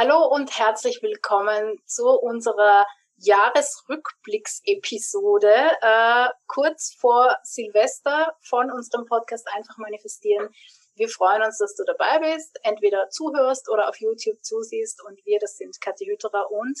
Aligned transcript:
Hallo 0.00 0.32
und 0.32 0.56
herzlich 0.56 1.00
willkommen 1.02 1.76
zu 1.84 2.08
unserer 2.08 2.86
Jahresrückblicksepisode 3.16 5.50
äh, 5.50 6.28
kurz 6.46 6.94
vor 7.00 7.36
Silvester 7.42 8.32
von 8.40 8.70
unserem 8.70 9.06
Podcast 9.06 9.48
Einfach 9.52 9.76
manifestieren. 9.78 10.50
Wir 10.94 11.08
freuen 11.08 11.42
uns, 11.42 11.58
dass 11.58 11.74
du 11.74 11.82
dabei 11.84 12.20
bist, 12.20 12.60
entweder 12.62 13.08
zuhörst 13.08 13.68
oder 13.68 13.88
auf 13.88 13.96
YouTube 13.96 14.40
zusiehst. 14.40 15.04
Und 15.04 15.18
wir, 15.24 15.40
das 15.40 15.56
sind 15.56 15.80
Kathi 15.80 16.06
Hütterer 16.06 16.48
und 16.48 16.78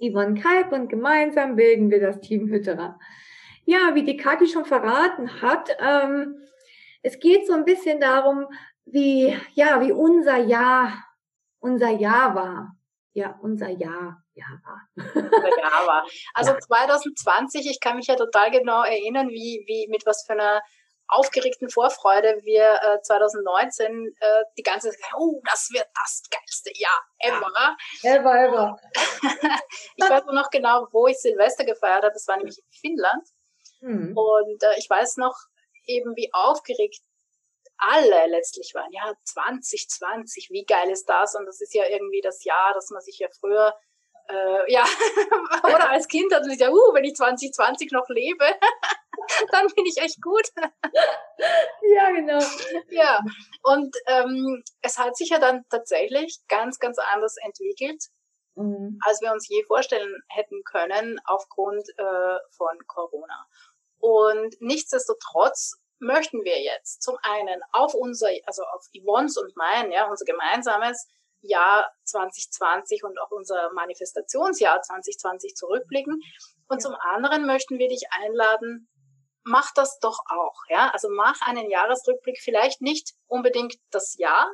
Yvonne 0.00 0.40
Kalb 0.40 0.72
und 0.72 0.88
gemeinsam 0.88 1.56
bilden 1.56 1.90
wir 1.90 2.00
das 2.00 2.20
Team 2.20 2.48
Hütterer. 2.48 2.98
Ja, 3.66 3.94
wie 3.94 4.04
die 4.04 4.16
Kathi 4.16 4.46
schon 4.46 4.64
verraten 4.64 5.42
hat, 5.42 5.76
ähm, 5.78 6.42
es 7.02 7.18
geht 7.18 7.46
so 7.46 7.52
ein 7.52 7.66
bisschen 7.66 8.00
darum, 8.00 8.46
wie, 8.86 9.36
ja, 9.52 9.82
wie 9.82 9.92
unser 9.92 10.38
Jahr 10.38 11.05
unser 11.66 11.90
Jahr 11.90 12.34
war. 12.34 12.76
Ja, 13.12 13.38
unser 13.42 13.68
Jahr, 13.68 14.22
Jahr 14.34 14.60
war. 14.64 14.88
Unser 14.94 15.58
Jahr 15.58 15.86
war. 15.86 16.06
Also 16.34 16.52
ja. 16.52 16.58
2020, 16.58 17.66
ich 17.68 17.80
kann 17.80 17.96
mich 17.96 18.06
ja 18.06 18.14
total 18.14 18.50
genau 18.50 18.84
erinnern, 18.84 19.28
wie, 19.30 19.64
wie, 19.66 19.88
mit 19.90 20.06
was 20.06 20.24
für 20.26 20.34
einer 20.34 20.60
aufgeregten 21.08 21.70
Vorfreude 21.70 22.40
wir 22.42 22.80
äh, 22.82 23.00
2019 23.00 24.14
äh, 24.20 24.44
die 24.58 24.62
ganze 24.62 24.90
Zeit, 24.90 25.12
oh, 25.16 25.40
das 25.44 25.68
wird 25.72 25.86
das 25.94 26.22
geilste 26.30 26.70
Jahr 26.74 27.00
ever. 27.18 27.50
Ja. 28.02 28.16
Ever, 28.16 28.34
ever. 28.34 28.76
ich 29.96 30.10
weiß 30.10 30.24
noch 30.32 30.50
genau, 30.50 30.86
wo 30.92 31.06
ich 31.06 31.16
Silvester 31.18 31.64
gefeiert 31.64 32.02
habe. 32.02 32.12
Das 32.12 32.26
war 32.26 32.36
nämlich 32.36 32.58
in 32.58 32.72
Finnland. 32.80 33.24
Mhm. 33.80 34.16
Und 34.16 34.62
äh, 34.62 34.78
ich 34.78 34.90
weiß 34.90 35.16
noch 35.16 35.36
eben, 35.86 36.14
wie 36.16 36.28
aufgeregt 36.32 37.00
alle 37.78 38.26
letztlich 38.28 38.72
waren, 38.74 38.92
ja, 38.92 39.12
2020, 39.24 40.50
wie 40.50 40.64
geil 40.64 40.90
ist 40.90 41.08
das? 41.08 41.34
Und 41.34 41.46
das 41.46 41.60
ist 41.60 41.74
ja 41.74 41.84
irgendwie 41.88 42.20
das 42.20 42.44
Jahr, 42.44 42.72
das 42.74 42.90
man 42.90 43.02
sich 43.02 43.18
ja 43.18 43.28
früher, 43.40 43.74
äh, 44.28 44.72
ja, 44.72 44.84
oder 45.64 45.90
als 45.90 46.08
Kind 46.08 46.32
hat 46.32 46.42
man 46.42 46.50
sich 46.50 46.60
ja, 46.60 46.70
uh, 46.70 46.94
wenn 46.94 47.04
ich 47.04 47.14
2020 47.14 47.92
noch 47.92 48.08
lebe, 48.08 48.44
dann 49.52 49.66
bin 49.68 49.86
ich 49.86 49.98
echt 49.98 50.20
gut. 50.20 50.48
ja, 51.94 52.10
genau. 52.10 52.38
Ja, 52.90 53.20
und 53.62 53.96
ähm, 54.06 54.62
es 54.82 54.98
hat 54.98 55.16
sich 55.16 55.30
ja 55.30 55.38
dann 55.38 55.64
tatsächlich 55.70 56.40
ganz, 56.48 56.78
ganz 56.78 56.98
anders 56.98 57.36
entwickelt, 57.44 58.02
mhm. 58.54 58.98
als 59.04 59.20
wir 59.20 59.32
uns 59.32 59.48
je 59.48 59.62
vorstellen 59.64 60.22
hätten 60.28 60.62
können 60.64 61.20
aufgrund 61.24 61.88
äh, 61.98 62.38
von 62.56 62.78
Corona. 62.86 63.46
Und 63.98 64.60
nichtsdestotrotz 64.60 65.78
möchten 65.98 66.44
wir 66.44 66.60
jetzt 66.60 67.02
zum 67.02 67.16
einen 67.22 67.60
auf 67.72 67.94
unser, 67.94 68.28
also 68.46 68.62
auf 68.64 68.86
Yvonne's 68.94 69.36
und 69.36 69.56
mein, 69.56 69.90
ja, 69.92 70.08
unser 70.08 70.24
gemeinsames 70.24 71.06
Jahr 71.40 71.90
2020 72.04 73.04
und 73.04 73.18
auch 73.20 73.30
unser 73.30 73.72
Manifestationsjahr 73.72 74.82
2020 74.82 75.54
zurückblicken. 75.54 76.20
Und 76.68 76.82
ja. 76.82 76.90
zum 76.90 76.94
anderen 76.94 77.46
möchten 77.46 77.78
wir 77.78 77.88
dich 77.88 78.04
einladen, 78.10 78.88
mach 79.44 79.72
das 79.74 79.98
doch 80.00 80.18
auch, 80.28 80.56
ja. 80.68 80.90
Also 80.92 81.08
mach 81.10 81.40
einen 81.42 81.70
Jahresrückblick, 81.70 82.38
vielleicht 82.42 82.82
nicht 82.82 83.12
unbedingt 83.26 83.76
das 83.90 84.16
Jahr, 84.18 84.50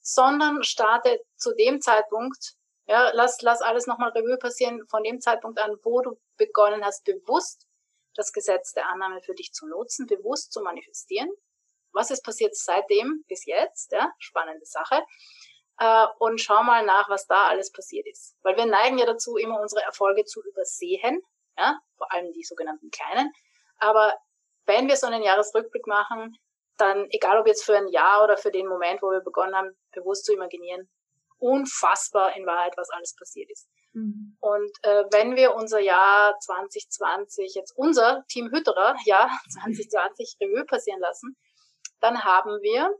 sondern 0.00 0.62
starte 0.62 1.20
zu 1.36 1.54
dem 1.54 1.80
Zeitpunkt, 1.80 2.54
ja, 2.86 3.10
lass, 3.12 3.42
lass 3.42 3.62
alles 3.62 3.88
nochmal 3.88 4.10
Revue 4.10 4.38
passieren 4.38 4.80
von 4.88 5.02
dem 5.02 5.20
Zeitpunkt 5.20 5.58
an, 5.58 5.76
wo 5.82 6.00
du 6.02 6.20
begonnen 6.36 6.84
hast, 6.84 7.04
bewusst 7.04 7.65
das 8.16 8.32
Gesetz 8.32 8.72
der 8.72 8.88
Annahme 8.88 9.20
für 9.22 9.34
dich 9.34 9.52
zu 9.52 9.66
nutzen, 9.66 10.06
bewusst 10.06 10.52
zu 10.52 10.62
manifestieren. 10.62 11.30
Was 11.92 12.10
ist 12.10 12.24
passiert 12.24 12.54
seitdem 12.56 13.24
bis 13.28 13.46
jetzt? 13.46 13.92
Ja, 13.92 14.12
spannende 14.18 14.66
Sache. 14.66 15.02
Äh, 15.78 16.06
und 16.18 16.40
schau 16.40 16.62
mal 16.62 16.84
nach, 16.84 17.08
was 17.08 17.26
da 17.26 17.46
alles 17.48 17.72
passiert 17.72 18.06
ist. 18.06 18.36
Weil 18.42 18.56
wir 18.56 18.66
neigen 18.66 18.98
ja 18.98 19.06
dazu, 19.06 19.36
immer 19.36 19.60
unsere 19.60 19.82
Erfolge 19.82 20.24
zu 20.24 20.42
übersehen, 20.42 21.22
ja, 21.56 21.78
vor 21.96 22.12
allem 22.12 22.32
die 22.32 22.44
sogenannten 22.44 22.90
kleinen. 22.90 23.32
Aber 23.78 24.14
wenn 24.66 24.88
wir 24.88 24.96
so 24.96 25.06
einen 25.06 25.22
Jahresrückblick 25.22 25.86
machen, 25.86 26.36
dann, 26.76 27.06
egal 27.10 27.38
ob 27.38 27.46
jetzt 27.46 27.64
für 27.64 27.76
ein 27.76 27.88
Jahr 27.88 28.24
oder 28.24 28.36
für 28.36 28.50
den 28.50 28.66
Moment, 28.66 29.02
wo 29.02 29.10
wir 29.10 29.20
begonnen 29.20 29.54
haben, 29.54 29.76
bewusst 29.92 30.26
zu 30.26 30.34
imaginieren, 30.34 30.90
unfassbar 31.38 32.36
in 32.36 32.46
Wahrheit, 32.46 32.76
was 32.76 32.90
alles 32.90 33.14
passiert 33.16 33.50
ist. 33.50 33.68
Mhm. 33.96 34.36
Und 34.40 34.70
äh, 34.82 35.04
wenn 35.10 35.36
wir 35.36 35.54
unser 35.54 35.80
Jahr 35.80 36.38
2020, 36.38 37.54
jetzt 37.54 37.72
unser 37.76 38.24
Team 38.28 38.50
Hütterer 38.52 38.94
Jahr 39.06 39.30
2020 39.62 40.36
Revue 40.42 40.66
passieren 40.66 41.00
lassen, 41.00 41.34
dann 42.00 42.22
haben 42.22 42.60
wir 42.60 42.90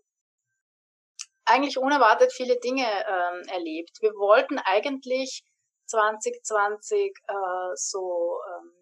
eigentlich 1.44 1.78
unerwartet 1.78 2.32
viele 2.32 2.58
Dinge 2.58 2.86
ähm, 2.86 3.42
erlebt. 3.48 3.98
Wir 4.00 4.12
wollten 4.12 4.58
eigentlich 4.58 5.44
2020 5.86 7.12
äh, 7.28 7.34
so 7.74 8.40
ähm, 8.48 8.72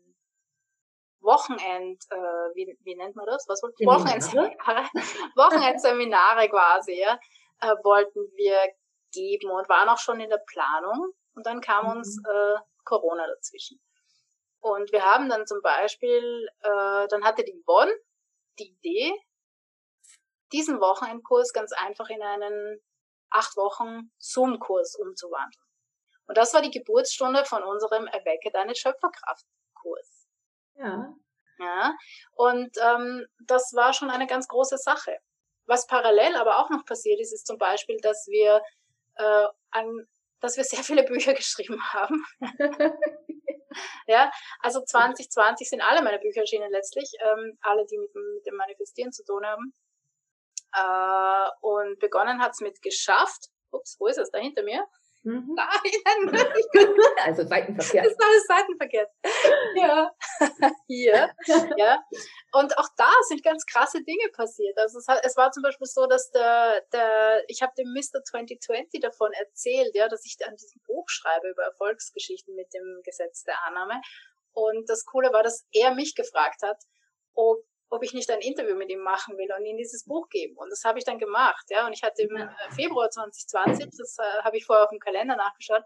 Wochenend, 1.21 2.05
äh, 2.11 2.17
wie, 2.55 2.79
wie 2.83 2.95
nennt 2.97 3.17
man 3.17 3.27
das? 3.27 3.45
Was 3.49 3.63
Wochenendseminare? 3.63 4.89
Wochenendseminare 5.37 6.49
quasi, 6.49 7.01
ja, 7.01 7.19
äh, 7.61 7.75
wollten 7.83 8.21
wir 8.37 8.59
geben 9.11 9.51
und 9.51 9.69
waren 9.69 9.89
auch 9.89 9.99
schon 9.99 10.21
in 10.21 10.29
der 10.29 10.43
Planung. 10.47 11.13
Und 11.35 11.47
dann 11.47 11.61
kam 11.61 11.87
mhm. 11.87 11.93
uns 11.93 12.19
äh, 12.19 12.57
Corona 12.85 13.27
dazwischen. 13.27 13.81
Und 14.61 14.93
wir 14.93 15.05
haben 15.05 15.29
dann 15.29 15.47
zum 15.47 15.61
Beispiel, 15.63 16.49
äh, 16.61 17.09
dann 17.09 17.25
hatte 17.25 17.45
die 17.45 17.63
Bonn 17.67 17.91
die 18.59 18.71
Idee, 18.71 19.13
diesen 20.53 20.81
Wochenendkurs 20.81 21.53
ganz 21.53 21.73
einfach 21.73 22.09
in 22.09 22.23
einen 22.23 22.81
acht 23.31 23.57
Wochen 23.57 24.13
Zoom-Kurs 24.19 24.97
umzuwandeln. 24.97 25.65
Und 26.27 26.39
das 26.39 26.55
war 26.55 26.63
die 26.63 26.71
Geburtsstunde 26.71 27.45
von 27.45 27.63
unserem 27.63 28.07
Erwecke 28.07 28.51
deine 28.53 28.75
Schöpferkraft-Kurs. 28.75 30.29
Ja. 30.77 31.15
Ja. 31.59 31.95
Und 32.33 32.77
ähm, 32.81 33.27
das 33.47 33.75
war 33.75 33.93
schon 33.93 34.11
eine 34.11 34.27
ganz 34.27 34.49
große 34.49 34.79
Sache. 34.79 35.19
Was 35.67 35.87
parallel 35.87 36.37
aber 36.37 36.59
auch 36.59 36.71
noch 36.71 36.85
passiert 36.85 37.21
ist, 37.21 37.33
ist 37.33 37.47
zum 37.47 37.59
Beispiel, 37.59 37.99
dass 38.01 38.27
wir 38.29 38.63
äh, 39.17 39.47
an 39.71 40.09
dass 40.45 40.59
wir 40.59 40.65
sehr 40.65 40.85
viele 40.85 41.05
Bücher 41.05 41.33
geschrieben 41.35 41.83
haben. 41.93 42.25
ja, 44.07 44.31
also 44.61 44.85
2020 44.85 45.69
sind 45.69 45.81
alle 45.81 46.03
meine 46.03 46.19
Bücher 46.19 46.43
erschienen 46.43 46.71
letztlich, 46.71 47.11
ähm, 47.21 47.59
alle, 47.63 47.87
die 47.87 47.99
mit, 47.99 48.15
mit, 48.15 48.47
dem 48.47 48.57
Manifestieren 48.57 49.13
zu 49.13 49.25
tun 49.25 49.45
haben. 49.47 49.75
Äh, 50.75 51.51
und 51.63 51.99
begonnen 51.99 52.43
hat's 52.43 52.61
mit 52.61 52.83
geschafft. 52.83 53.49
Ups, 53.71 53.97
wo 53.99 54.07
ist 54.07 54.19
es? 54.19 54.31
Da 54.31 54.39
hinter 54.39 54.63
mir. 54.63 54.87
Mhm. 55.25 55.55
Nein, 55.57 55.69
also 57.25 57.47
seitenverkehrt. 57.47 58.07
Das 58.07 58.13
ist 58.13 58.23
alles 58.23 58.47
seitenverkehrt. 58.47 59.11
Ja, 59.75 60.11
hier. 60.87 61.35
Ja. 61.77 62.05
Und 62.53 62.77
auch 62.79 62.89
da 62.97 63.11
sind 63.29 63.43
ganz 63.43 63.65
krasse 63.65 64.03
Dinge 64.03 64.31
passiert. 64.33 64.79
Also 64.79 64.99
es, 64.99 65.09
hat, 65.09 65.25
es 65.25 65.37
war 65.37 65.51
zum 65.51 65.63
Beispiel 65.63 65.87
so, 65.87 66.07
dass 66.07 66.31
der, 66.31 66.83
der 66.93 67.43
ich 67.49 67.63
habe 67.63 67.73
dem 67.77 67.93
Mr. 67.95 68.23
2020 68.23 69.01
davon 69.01 69.33
erzählt, 69.33 69.95
ja, 69.95 70.09
dass 70.09 70.25
ich 70.27 70.37
an 70.47 70.57
diesem 70.57 70.81
Buch 70.87 71.09
schreibe 71.09 71.49
über 71.49 71.65
Erfolgsgeschichten 71.65 72.55
mit 72.55 72.73
dem 72.75 73.01
Gesetz 73.03 73.45
der 73.45 73.65
Annahme. 73.65 74.01
Und 74.53 74.89
das 74.89 75.05
Coole 75.07 75.33
war, 75.33 75.43
dass 75.43 75.67
er 75.73 75.95
mich 75.95 76.15
gefragt 76.15 76.63
hat, 76.63 76.81
ob 77.35 77.65
ob 77.91 78.03
ich 78.03 78.13
nicht 78.13 78.31
ein 78.31 78.41
Interview 78.41 78.75
mit 78.75 78.91
ihm 78.91 79.01
machen 79.01 79.37
will 79.37 79.49
und 79.57 79.65
ihm 79.65 79.77
dieses 79.77 80.05
Buch 80.05 80.29
geben. 80.29 80.57
Und 80.57 80.71
das 80.71 80.85
habe 80.85 80.99
ich 80.99 81.05
dann 81.05 81.19
gemacht, 81.19 81.65
ja. 81.71 81.87
Und 81.87 81.93
ich 81.93 82.03
hatte 82.03 82.23
im 82.23 82.37
ja. 82.37 82.55
Februar 82.75 83.11
2020, 83.11 83.91
das 83.97 84.17
äh, 84.19 84.43
habe 84.43 84.57
ich 84.57 84.65
vorher 84.65 84.85
auf 84.85 84.91
dem 84.91 84.99
Kalender 84.99 85.37
nachgeschaut, 85.37 85.83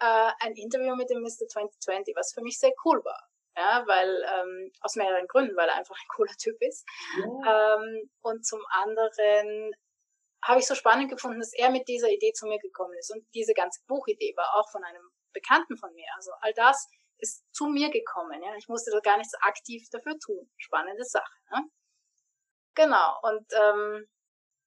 äh, 0.00 0.30
ein 0.40 0.54
Interview 0.54 0.96
mit 0.96 1.10
dem 1.10 1.22
Mr. 1.22 1.46
2020, 1.48 2.14
was 2.16 2.32
für 2.32 2.42
mich 2.42 2.58
sehr 2.58 2.72
cool 2.84 3.04
war. 3.04 3.28
Ja, 3.56 3.84
weil 3.86 4.24
ähm, 4.34 4.72
aus 4.80 4.96
mehreren 4.96 5.28
Gründen, 5.28 5.56
weil 5.56 5.68
er 5.68 5.76
einfach 5.76 5.94
ein 5.94 6.08
cooler 6.16 6.34
Typ 6.40 6.56
ist. 6.60 6.84
Ja. 7.18 7.76
Ähm, 7.76 8.10
und 8.22 8.44
zum 8.44 8.60
anderen 8.70 9.72
habe 10.42 10.60
ich 10.60 10.66
so 10.66 10.74
spannend 10.74 11.10
gefunden, 11.10 11.38
dass 11.38 11.54
er 11.54 11.70
mit 11.70 11.88
dieser 11.88 12.10
Idee 12.10 12.32
zu 12.32 12.46
mir 12.46 12.58
gekommen 12.58 12.94
ist. 12.98 13.14
Und 13.14 13.24
diese 13.34 13.54
ganze 13.54 13.80
Buchidee 13.86 14.34
war 14.36 14.54
auch 14.56 14.70
von 14.70 14.82
einem 14.84 15.08
Bekannten 15.32 15.76
von 15.76 15.92
mir. 15.94 16.06
Also 16.16 16.32
all 16.40 16.52
das 16.52 16.88
ist 17.18 17.44
zu 17.52 17.66
mir 17.66 17.90
gekommen. 17.90 18.42
Ja? 18.42 18.54
Ich 18.56 18.68
musste 18.68 18.90
da 18.90 19.00
gar 19.00 19.18
nichts 19.18 19.34
aktiv 19.40 19.88
dafür 19.90 20.18
tun. 20.18 20.50
Spannende 20.56 21.04
Sache. 21.04 21.34
Ne? 21.50 21.68
Genau. 22.74 23.18
Und 23.22 23.46
ähm, 23.52 24.08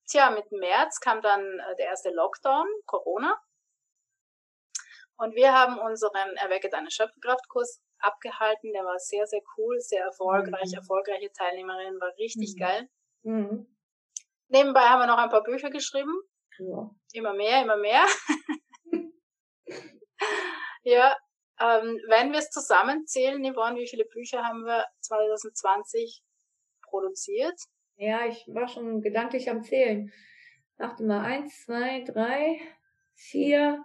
tja, 0.08 0.32
mit 0.32 0.52
März 0.52 1.00
kam 1.00 1.22
dann 1.22 1.42
äh, 1.42 1.76
der 1.78 1.88
erste 1.88 2.10
Lockdown, 2.10 2.68
Corona. 2.86 3.40
Und 5.18 5.36
wir 5.36 5.52
haben 5.52 5.80
unseren 5.80 6.36
Erwecke 6.38 6.70
deine 6.70 6.92
Schöpfkraftkurs 6.92 7.82
abgehalten. 8.00 8.72
Der 8.74 8.84
war 8.84 9.00
sehr, 9.00 9.26
sehr 9.26 9.42
cool, 9.58 9.80
sehr 9.80 10.04
erfolgreich, 10.04 10.70
mhm. 10.72 10.78
erfolgreiche 10.78 11.32
Teilnehmerin, 11.32 12.00
war 12.00 12.16
richtig 12.18 12.54
mhm. 12.56 12.60
geil. 12.60 12.90
Mhm. 13.24 13.78
Nebenbei 14.50 14.82
haben 14.82 15.00
wir 15.00 15.08
noch 15.08 15.18
ein 15.18 15.30
paar 15.30 15.44
Bücher 15.44 15.70
geschrieben. 15.70 16.14
Ja. 16.60 16.90
Immer 17.14 17.34
mehr, 17.34 17.62
immer 17.64 17.78
mehr. 17.78 18.06
ja, 20.84 21.18
ähm, 21.59 22.00
wenn 22.07 22.31
wir 22.31 22.39
es 22.39 22.50
zusammenzählen, 22.50 23.42
Yvonne, 23.44 23.80
wie 23.80 23.88
viele 23.88 24.06
Bücher 24.06 24.44
haben 24.44 24.63
wir 24.65 24.86
2020 25.01 26.21
produziert? 26.81 27.59
Ja, 27.95 28.25
ich 28.25 28.45
war 28.48 28.68
schon 28.68 29.01
gedanklich 29.01 29.50
am 29.50 29.63
Zählen. 29.63 30.12
Dachte 30.77 31.04
mal, 31.04 31.21
eins, 31.21 31.65
zwei, 31.65 32.01
drei, 32.01 32.59
vier, 33.15 33.83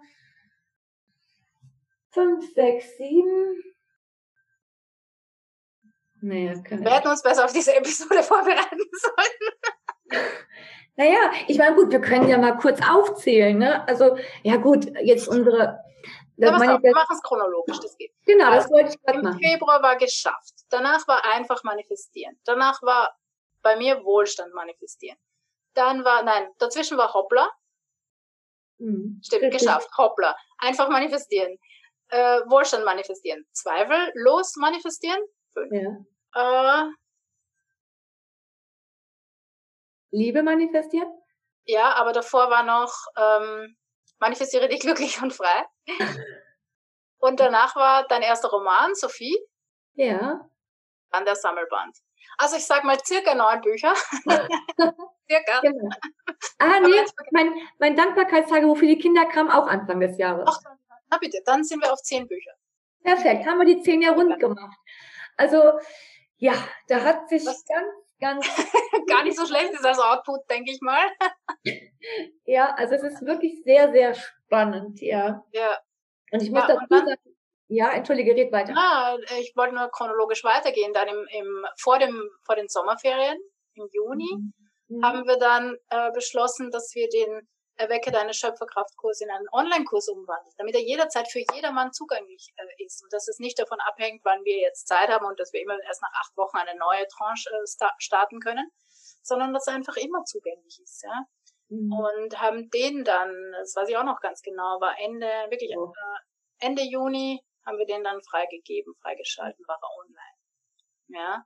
fünf, 2.11 2.53
sechs, 2.53 2.97
sieben. 2.97 3.63
Nee, 6.21 6.49
das 6.49 6.63
kann 6.63 6.83
Wir 6.83 6.95
hätten 6.95 7.07
uns 7.07 7.23
besser 7.23 7.43
auf 7.43 7.53
diese 7.53 7.75
Episode 7.75 8.23
vorbereiten 8.23 8.79
sollen. 8.93 10.23
Naja, 10.95 11.31
ich 11.47 11.57
meine, 11.57 11.75
gut, 11.75 11.91
wir 11.91 12.01
können 12.01 12.29
ja 12.29 12.37
mal 12.37 12.55
kurz 12.57 12.79
aufzählen, 12.87 13.57
ne? 13.57 13.85
Also, 13.87 14.15
ja 14.43 14.57
gut, 14.57 14.85
jetzt 15.01 15.27
unsere. 15.27 15.79
Das 16.37 16.49
ja, 16.49 16.57
pass 16.57 16.67
auf, 16.67 16.83
wir 16.83 16.93
machen 16.93 17.15
es 17.15 17.21
chronologisch, 17.21 17.79
das 17.79 17.97
geht. 17.97 18.11
Genau, 18.25 18.49
das 18.49 18.69
wollte 18.71 18.89
ich 18.89 19.01
gerade 19.01 19.21
machen. 19.21 19.39
Im 19.39 19.51
Februar 19.51 19.83
war 19.83 19.97
geschafft. 19.97 20.53
Danach 20.69 21.07
war 21.07 21.23
einfach 21.25 21.63
manifestieren. 21.63 22.39
Danach 22.43 22.81
war 22.81 23.15
bei 23.61 23.75
mir 23.75 24.03
Wohlstand 24.03 24.53
manifestieren. 24.53 25.17
Dann 25.73 26.03
war, 26.03 26.23
nein, 26.23 26.49
dazwischen 26.57 26.97
war 26.97 27.13
Hoppla. 27.13 27.49
Hm, 28.79 29.21
Stimmt, 29.23 29.43
richtig. 29.43 29.61
geschafft. 29.61 29.89
Hoppla. 29.97 30.35
Einfach 30.57 30.89
manifestieren. 30.89 31.57
Äh, 32.09 32.41
Wohlstand 32.47 32.83
manifestieren. 32.83 33.45
Zweifel, 33.51 34.11
los 34.15 34.55
manifestieren. 34.55 35.19
Fünf. 35.53 35.71
Ja. 35.71 36.85
Äh, 36.85 36.91
Liebe 40.11 40.43
manifestieren? 40.43 41.11
Ja, 41.65 41.93
aber 41.95 42.13
davor 42.13 42.49
war 42.51 42.63
noch 42.63 42.93
ähm, 43.17 43.75
Manifestiere 44.19 44.67
dich 44.69 44.79
glücklich 44.79 45.21
und 45.21 45.33
frei. 45.33 45.65
und 47.19 47.39
danach 47.39 47.75
war 47.75 48.07
dein 48.07 48.21
erster 48.21 48.49
Roman, 48.49 48.95
Sophie. 48.95 49.37
Ja. 49.93 50.49
Dann 51.11 51.25
der 51.25 51.35
Sammelband. 51.35 51.97
Also 52.37 52.55
ich 52.57 52.65
sag 52.65 52.83
mal 52.83 52.97
circa 53.03 53.35
neun 53.35 53.61
Bücher. 53.61 53.93
circa. 55.29 55.61
Genau. 55.61 55.89
Ah, 56.57 56.79
nee, 56.79 57.05
mein, 57.31 57.53
mein 57.79 57.95
Dankbarkeitstagebuch 57.95 58.77
für 58.77 58.87
die 58.87 58.97
Kinder 58.97 59.25
kam 59.25 59.49
auch 59.49 59.67
Anfang 59.67 59.99
des 59.99 60.17
Jahres. 60.17 60.49
Ach, 60.49 60.59
na 61.09 61.17
bitte, 61.17 61.41
dann 61.45 61.63
sind 61.63 61.81
wir 61.81 61.93
auf 61.93 62.01
zehn 62.01 62.27
Bücher. 62.27 62.51
Perfekt, 63.03 63.45
haben 63.45 63.59
wir 63.59 63.65
die 63.65 63.81
zehn 63.81 64.01
Jahre 64.01 64.15
rund 64.15 64.39
gemacht. 64.39 64.77
Also, 65.37 65.79
ja, 66.37 66.53
da 66.87 67.01
hat 67.01 67.29
sich 67.29 67.45
Was? 67.45 67.65
ganz 67.65 67.87
ganz. 68.23 68.47
Gar 69.07 69.23
nicht 69.23 69.37
so 69.37 69.45
schlecht 69.45 69.73
ist 69.73 69.85
als 69.85 69.99
Output, 69.99 70.49
denke 70.49 70.71
ich 70.71 70.81
mal. 70.81 71.05
Ja, 72.63 72.75
also 72.75 72.95
es 72.95 73.03
ist 73.03 73.25
wirklich 73.25 73.63
sehr, 73.63 73.91
sehr 73.91 74.13
spannend, 74.13 75.01
ja. 75.01 75.43
Ja. 75.51 75.79
Und 76.31 76.41
ich 76.41 76.51
muss 76.51 76.67
ja, 76.67 76.75
dazu 76.75 76.85
sagen, 76.89 77.15
ja, 77.67 77.91
entschuldige, 77.91 78.35
red 78.35 78.51
weiter. 78.51 78.73
Ja, 78.73 79.17
ich 79.39 79.55
wollte 79.55 79.75
nur 79.75 79.89
chronologisch 79.89 80.43
weitergehen. 80.43 80.93
Dann 80.93 81.07
im, 81.07 81.27
im, 81.31 81.65
vor, 81.77 81.97
dem, 81.99 82.29
vor 82.45 82.55
den 82.55 82.67
Sommerferien, 82.67 83.37
im 83.75 83.87
Juni, 83.91 84.51
mhm. 84.87 85.03
haben 85.03 85.25
wir 85.25 85.37
dann 85.37 85.77
äh, 85.89 86.11
beschlossen, 86.11 86.71
dass 86.71 86.93
wir 86.93 87.07
den 87.09 87.47
Erwecke 87.75 88.11
deine 88.11 88.33
Schöpferkraftkurs 88.33 89.21
in 89.21 89.31
einen 89.31 89.47
Online-Kurs 89.51 90.09
umwandelt, 90.09 90.53
damit 90.57 90.75
er 90.75 90.81
jederzeit 90.81 91.31
für 91.31 91.43
jedermann 91.53 91.91
zugänglich 91.91 92.53
äh, 92.57 92.83
ist 92.85 93.03
und 93.03 93.11
dass 93.11 93.27
es 93.27 93.39
nicht 93.39 93.57
davon 93.57 93.79
abhängt, 93.79 94.21
wann 94.23 94.43
wir 94.43 94.59
jetzt 94.59 94.87
Zeit 94.87 95.09
haben 95.09 95.25
und 95.25 95.39
dass 95.39 95.53
wir 95.53 95.61
immer 95.61 95.81
erst 95.81 96.03
nach 96.03 96.13
acht 96.13 96.37
Wochen 96.37 96.57
eine 96.57 96.77
neue 96.77 97.07
Tranche 97.07 97.49
äh, 97.49 97.87
starten 97.97 98.39
können, 98.39 98.69
sondern 99.23 99.53
dass 99.53 99.65
er 99.67 99.73
einfach 99.73 99.97
immer 99.97 100.23
zugänglich 100.25 100.79
ist, 100.83 101.03
ja. 101.03 101.25
Mhm. 101.69 101.91
Und 101.91 102.41
haben 102.41 102.69
den 102.69 103.03
dann, 103.03 103.31
das 103.53 103.75
weiß 103.75 103.89
ich 103.89 103.97
auch 103.97 104.03
noch 104.03 104.21
ganz 104.21 104.41
genau, 104.41 104.79
war 104.79 104.95
Ende, 104.99 105.27
wirklich 105.49 105.75
oh. 105.77 105.91
Ende 106.59 106.83
Juni 106.83 107.41
haben 107.65 107.77
wir 107.77 107.85
den 107.85 108.03
dann 108.03 108.21
freigegeben, 108.23 108.93
freigeschalten, 109.01 109.65
war 109.67 109.79
er 109.81 110.03
online. 110.03 110.33
Ja. 111.07 111.45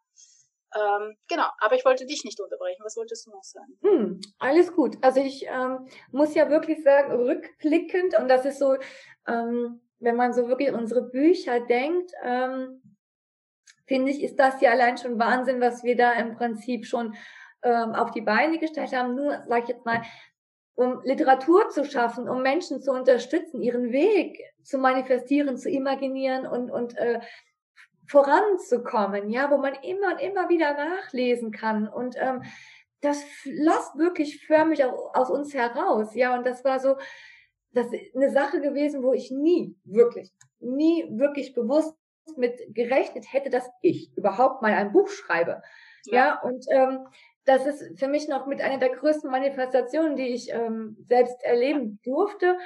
Ähm, 0.76 1.18
genau, 1.30 1.48
aber 1.60 1.76
ich 1.76 1.86
wollte 1.86 2.06
dich 2.06 2.24
nicht 2.26 2.40
unterbrechen. 2.40 2.84
Was 2.84 2.98
wolltest 2.98 3.26
du 3.26 3.32
noch 3.32 3.44
sagen? 3.44 3.78
Hm, 3.82 4.22
alles 4.38 4.74
gut. 4.74 4.98
Also 5.02 5.22
ich 5.22 5.46
ähm, 5.48 5.88
muss 6.12 6.36
ja 6.36 6.50
wirklich 6.50 6.84
sagen, 6.84 7.14
rückblickend, 7.14 8.18
und 8.20 8.28
das 8.28 8.46
ist 8.46 8.60
so, 8.60 8.76
ähm, 9.28 9.82
wenn 10.00 10.16
man 10.16 10.34
so 10.34 10.48
wirklich 10.48 10.72
unsere 10.72 11.04
Bücher 11.04 11.62
denkt, 11.62 12.12
ähm, 12.22 12.82
finde 13.88 14.12
ich, 14.12 14.22
ist 14.22 14.38
das 14.38 14.60
ja 14.62 14.72
allein 14.72 14.98
schon 14.98 15.18
Wahnsinn, 15.18 15.62
was 15.62 15.84
wir 15.84 15.96
da 15.96 16.12
im 16.14 16.36
Prinzip 16.36 16.86
schon 16.86 17.16
ähm, 17.64 17.94
auf 17.94 18.12
die 18.12 18.22
Beine 18.22 18.60
gestellt 18.60 18.94
haben. 18.94 19.16
Nur, 19.16 19.44
sag 19.48 19.64
ich 19.64 19.70
jetzt 19.70 19.86
mal, 19.86 20.02
um 20.76 21.02
Literatur 21.04 21.70
zu 21.70 21.86
schaffen, 21.86 22.30
um 22.30 22.44
Menschen 22.44 22.82
zu 22.82 22.92
unterstützen, 22.92 23.62
ihren 23.62 23.92
Weg 23.92 24.40
zu 24.64 24.78
manifestieren, 24.78 25.58
zu 25.58 25.70
imaginieren 25.70 26.46
und, 26.46 26.70
und 26.70 26.96
äh, 26.98 27.20
voranzukommen, 28.08 29.30
ja, 29.30 29.50
wo 29.52 29.58
man 29.58 29.74
immer 29.82 30.14
und 30.14 30.22
immer 30.22 30.50
wieder 30.50 30.74
nachlesen 30.74 31.52
kann. 31.52 31.88
Und 31.88 32.16
ähm, 32.20 32.44
das 33.02 33.24
floss 33.24 33.92
wirklich 33.96 34.46
förmlich 34.46 34.84
aus 34.84 35.30
uns 35.30 35.54
heraus, 35.54 36.16
ja, 36.16 36.36
und 36.36 36.46
das 36.46 36.64
war 36.64 36.80
so, 36.80 36.96
das 37.72 37.92
ist 37.94 38.16
eine 38.16 38.32
Sache 38.32 38.62
gewesen, 38.62 39.04
wo 39.04 39.14
ich 39.14 39.30
nie, 39.30 39.76
wirklich, 39.84 40.32
nie 40.60 41.06
wirklich 41.12 41.54
bewusst 41.54 41.96
mit 42.36 42.60
gerechnet 42.74 43.32
hätte, 43.32 43.50
dass 43.50 43.70
ich 43.82 44.16
überhaupt 44.18 44.62
mal 44.62 44.74
ein 44.74 44.92
Buch 44.92 45.10
schreibe, 45.10 45.62
ja, 46.06 46.14
ja. 46.14 46.42
Und 46.42 46.66
ähm, 46.70 47.08
das 47.48 47.66
ist 47.66 48.00
für 48.00 48.08
mich 48.08 48.28
noch 48.28 48.46
mit 48.46 48.62
einer 48.62 48.78
der 48.78 48.90
größten 48.90 49.32
Manifestationen, 49.32 50.16
die 50.16 50.28
ich 50.28 50.52
ähm, 50.52 50.98
selbst 51.08 51.42
erleben 51.44 52.00
durfte. 52.04 52.58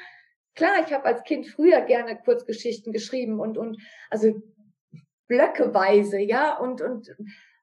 Klar, 0.55 0.83
ich 0.85 0.91
habe 0.91 1.05
als 1.05 1.23
Kind 1.23 1.47
früher 1.47 1.81
gerne 1.81 2.19
Kurzgeschichten 2.19 2.91
geschrieben 2.91 3.39
und 3.39 3.57
und 3.57 3.81
also 4.09 4.41
blöckeweise, 5.27 6.19
ja, 6.19 6.57
und, 6.57 6.81
und 6.81 7.15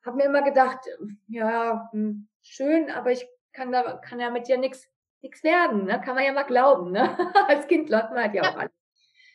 habe 0.06 0.16
mir 0.16 0.24
immer 0.24 0.42
gedacht, 0.42 0.78
ja, 1.26 1.90
hm, 1.92 2.28
schön, 2.40 2.90
aber 2.90 3.12
ich 3.12 3.28
kann 3.52 3.72
da, 3.72 3.98
kann 3.98 4.20
ja 4.20 4.30
mit 4.30 4.48
dir 4.48 4.56
nichts 4.56 4.88
nichts 5.20 5.42
werden, 5.42 5.84
ne? 5.84 6.00
Kann 6.00 6.14
man 6.14 6.24
ja 6.24 6.32
mal 6.32 6.44
glauben, 6.44 6.92
ne? 6.92 7.16
Als 7.48 7.66
Kind 7.66 7.88
glaubt 7.88 8.10
man 8.10 8.22
halt 8.22 8.34
ja 8.34 8.42
auch 8.42 8.56
alles. 8.56 8.72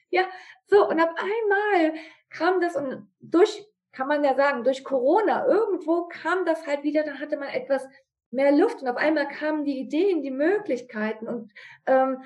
Ja, 0.09 0.23
so, 0.65 0.87
und 0.87 0.99
auf 0.99 1.09
einmal 1.09 1.99
kam 2.29 2.61
das 2.61 2.75
und 2.75 3.07
durch, 3.19 3.65
kann 3.93 4.07
man 4.07 4.23
ja 4.23 4.35
sagen, 4.35 4.63
durch 4.63 4.83
Corona, 4.83 5.45
irgendwo 5.45 6.07
kam 6.07 6.45
das 6.45 6.67
halt 6.67 6.83
wieder, 6.83 7.03
dann 7.03 7.19
hatte 7.19 7.37
man 7.37 7.49
etwas 7.49 7.87
mehr 8.31 8.51
Luft 8.51 8.81
und 8.81 8.87
auf 8.87 8.97
einmal 8.97 9.27
kamen 9.27 9.63
die 9.63 9.79
Ideen, 9.79 10.23
die 10.23 10.31
Möglichkeiten 10.31 11.27
und 11.27 11.53
ähm, 11.85 12.23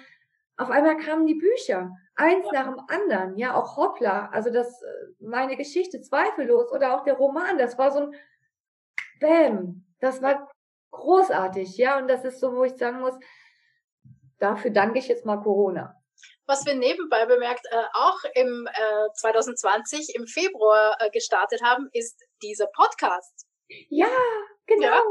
auf 0.56 0.72
einmal 0.72 0.98
kamen 0.98 1.28
die 1.28 1.36
Bücher, 1.36 1.92
eins 2.16 2.46
ja. 2.52 2.64
nach 2.64 2.74
dem 2.74 2.82
anderen, 2.88 3.38
ja, 3.38 3.54
auch 3.54 3.78
Hoppla, 3.78 4.30
also 4.30 4.50
das, 4.50 4.82
äh, 4.82 4.88
meine 5.20 5.56
Geschichte 5.58 6.02
zweifellos 6.02 6.72
oder 6.72 6.96
auch 6.96 7.04
der 7.04 7.16
Roman, 7.16 7.58
das 7.58 7.78
war 7.78 7.92
so 7.92 8.00
ein 8.00 8.16
Bäm, 9.20 9.86
das 10.00 10.22
war 10.22 10.50
großartig, 10.92 11.78
ja, 11.78 12.00
und 12.00 12.08
das 12.08 12.24
ist 12.24 12.40
so, 12.40 12.56
wo 12.56 12.64
ich 12.64 12.76
sagen 12.78 13.02
muss, 13.02 13.16
dafür 14.40 14.72
danke 14.72 15.00
ich 15.00 15.10
jetzt 15.10 15.26
mal 15.26 15.42
Corona. 15.42 15.96
Was 16.48 16.66
wir 16.66 16.76
nebenbei 16.76 17.26
bemerkt 17.26 17.66
äh, 17.70 17.84
auch 17.94 18.20
im 18.34 18.68
äh, 18.68 19.14
2020 19.14 20.16
im 20.16 20.26
Februar 20.28 20.96
äh, 21.00 21.10
gestartet 21.12 21.62
haben, 21.62 21.90
ist 21.94 22.24
dieser 22.42 22.68
Podcast. 22.68 23.46
Ja, 23.90 24.08
Genau. 24.68 24.86
Ja? 24.86 25.02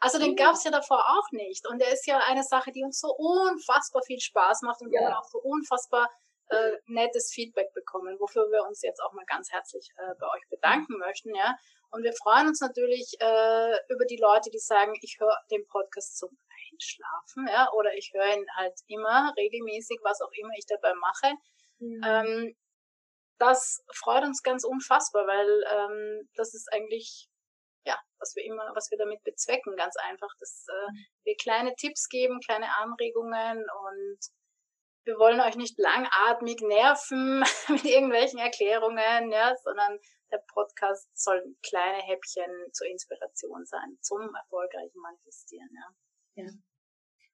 Also 0.00 0.18
den 0.18 0.36
gab 0.36 0.54
es 0.54 0.64
ja 0.64 0.70
davor 0.70 1.02
auch 1.08 1.32
nicht. 1.32 1.66
Und 1.66 1.80
der 1.80 1.92
ist 1.92 2.06
ja 2.06 2.18
eine 2.26 2.42
Sache, 2.42 2.72
die 2.72 2.84
uns 2.84 3.00
so 3.00 3.08
unfassbar 3.16 4.02
viel 4.02 4.20
Spaß 4.20 4.62
macht 4.62 4.82
und 4.82 4.92
ja. 4.92 5.00
wir 5.00 5.18
auch 5.18 5.24
so 5.24 5.38
unfassbar 5.38 6.08
äh, 6.50 6.72
nettes 6.86 7.32
Feedback 7.32 7.72
bekommen, 7.74 8.16
wofür 8.20 8.50
wir 8.50 8.64
uns 8.66 8.82
jetzt 8.82 9.00
auch 9.00 9.12
mal 9.12 9.24
ganz 9.26 9.50
herzlich 9.50 9.90
äh, 9.96 10.14
bei 10.18 10.26
euch 10.28 10.48
bedanken 10.48 10.98
möchten, 10.98 11.34
ja. 11.34 11.56
Und 11.90 12.02
wir 12.02 12.12
freuen 12.12 12.48
uns 12.48 12.60
natürlich 12.60 13.16
äh, 13.18 13.76
über 13.88 14.04
die 14.04 14.18
Leute, 14.20 14.50
die 14.50 14.58
sagen, 14.58 14.92
ich 15.00 15.16
höre 15.18 15.36
den 15.50 15.66
Podcast 15.66 16.18
zum 16.18 16.36
Einschlafen, 16.78 17.48
ja, 17.48 17.70
oder 17.72 17.94
ich 17.94 18.10
höre 18.14 18.34
ihn 18.36 18.46
halt 18.56 18.74
immer 18.86 19.32
regelmäßig, 19.36 19.98
was 20.02 20.20
auch 20.20 20.32
immer 20.32 20.52
ich 20.56 20.66
dabei 20.66 20.94
mache. 20.94 21.34
Mhm. 21.78 22.00
Ähm, 22.04 22.56
das 23.38 23.84
freut 23.94 24.24
uns 24.24 24.42
ganz 24.42 24.64
unfassbar, 24.64 25.26
weil 25.26 25.64
ähm, 25.70 26.28
das 26.34 26.54
ist 26.54 26.68
eigentlich 26.72 27.28
ja, 27.84 27.96
was 28.18 28.34
wir 28.36 28.44
immer, 28.44 28.72
was 28.74 28.90
wir 28.90 28.98
damit 28.98 29.22
bezwecken, 29.24 29.76
ganz 29.76 29.96
einfach, 29.96 30.28
dass 30.40 30.66
äh, 30.68 30.92
wir 31.24 31.36
kleine 31.36 31.74
Tipps 31.76 32.08
geben, 32.08 32.40
kleine 32.40 32.68
Anregungen 32.76 33.58
und 33.58 34.18
wir 35.04 35.18
wollen 35.18 35.40
euch 35.40 35.56
nicht 35.56 35.78
langatmig 35.78 36.60
nerven 36.60 37.40
mit 37.68 37.84
irgendwelchen 37.84 38.38
Erklärungen, 38.38 39.32
ja, 39.32 39.54
sondern 39.64 39.98
der 40.30 40.42
Podcast 40.52 41.08
soll 41.14 41.42
kleine 41.62 42.02
Häppchen 42.02 42.52
zur 42.72 42.88
Inspiration 42.88 43.64
sein, 43.64 43.98
zum 44.02 44.34
erfolgreichen 44.34 45.00
Manifestieren, 45.00 45.70
ja. 45.74 46.44
Ja. 46.44 46.50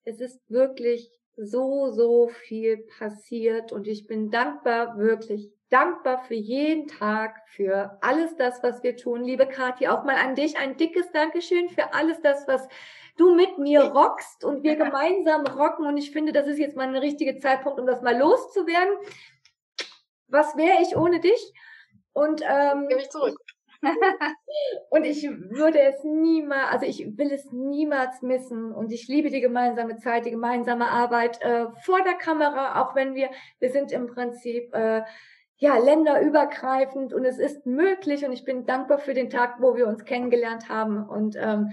Es 0.04 0.20
ist 0.20 0.38
wirklich 0.50 1.10
so, 1.36 1.90
so 1.90 2.28
viel 2.28 2.86
passiert 2.98 3.72
und 3.72 3.88
ich 3.88 4.06
bin 4.06 4.30
dankbar, 4.30 4.98
wirklich 4.98 5.50
dankbar 5.70 6.22
für 6.24 6.34
jeden 6.34 6.86
Tag, 6.88 7.40
für 7.48 7.98
alles 8.02 8.36
das, 8.36 8.62
was 8.62 8.82
wir 8.82 8.96
tun. 8.96 9.24
Liebe 9.24 9.46
Kathi, 9.46 9.88
auch 9.88 10.04
mal 10.04 10.16
an 10.16 10.34
dich 10.34 10.58
ein 10.58 10.76
dickes 10.76 11.10
Dankeschön 11.10 11.70
für 11.70 11.94
alles 11.94 12.20
das, 12.20 12.46
was 12.46 12.68
du 13.16 13.34
mit 13.34 13.58
mir 13.58 13.82
rockst 13.82 14.44
und 14.44 14.62
wir 14.62 14.76
gemeinsam 14.84 15.46
rocken. 15.46 15.86
Und 15.86 15.96
ich 15.96 16.10
finde, 16.10 16.32
das 16.32 16.46
ist 16.46 16.58
jetzt 16.58 16.76
mal 16.76 16.86
ein 16.86 16.96
richtiger 16.96 17.38
Zeitpunkt, 17.38 17.80
um 17.80 17.86
das 17.86 18.02
mal 18.02 18.16
loszuwerden. 18.16 18.94
Was 20.28 20.56
wäre 20.56 20.82
ich 20.82 20.96
ohne 20.96 21.20
dich? 21.20 21.52
Und 22.12 22.42
ähm, 22.42 22.88
ich 22.96 23.10
zurück. 23.10 23.36
und 24.90 25.04
ich 25.04 25.22
würde 25.24 25.80
es 25.80 26.02
niemals, 26.04 26.70
also 26.72 26.86
ich 26.86 27.16
will 27.16 27.32
es 27.32 27.50
niemals 27.52 28.22
missen. 28.22 28.72
Und 28.72 28.92
ich 28.92 29.08
liebe 29.08 29.30
die 29.30 29.40
gemeinsame 29.40 29.96
Zeit, 29.96 30.26
die 30.26 30.30
gemeinsame 30.30 30.88
Arbeit 30.88 31.40
äh, 31.42 31.66
vor 31.82 32.02
der 32.02 32.14
Kamera, 32.14 32.82
auch 32.82 32.94
wenn 32.94 33.14
wir, 33.14 33.30
wir 33.58 33.70
sind 33.70 33.92
im 33.92 34.06
Prinzip 34.06 34.74
äh, 34.74 35.02
ja, 35.56 35.78
länderübergreifend 35.78 37.12
und 37.12 37.24
es 37.24 37.38
ist 37.38 37.64
möglich 37.64 38.24
und 38.24 38.32
ich 38.32 38.44
bin 38.44 38.66
dankbar 38.66 38.98
für 38.98 39.14
den 39.14 39.30
Tag, 39.30 39.56
wo 39.60 39.76
wir 39.76 39.86
uns 39.86 40.04
kennengelernt 40.04 40.68
haben 40.68 41.08
und 41.08 41.36
ähm, 41.36 41.72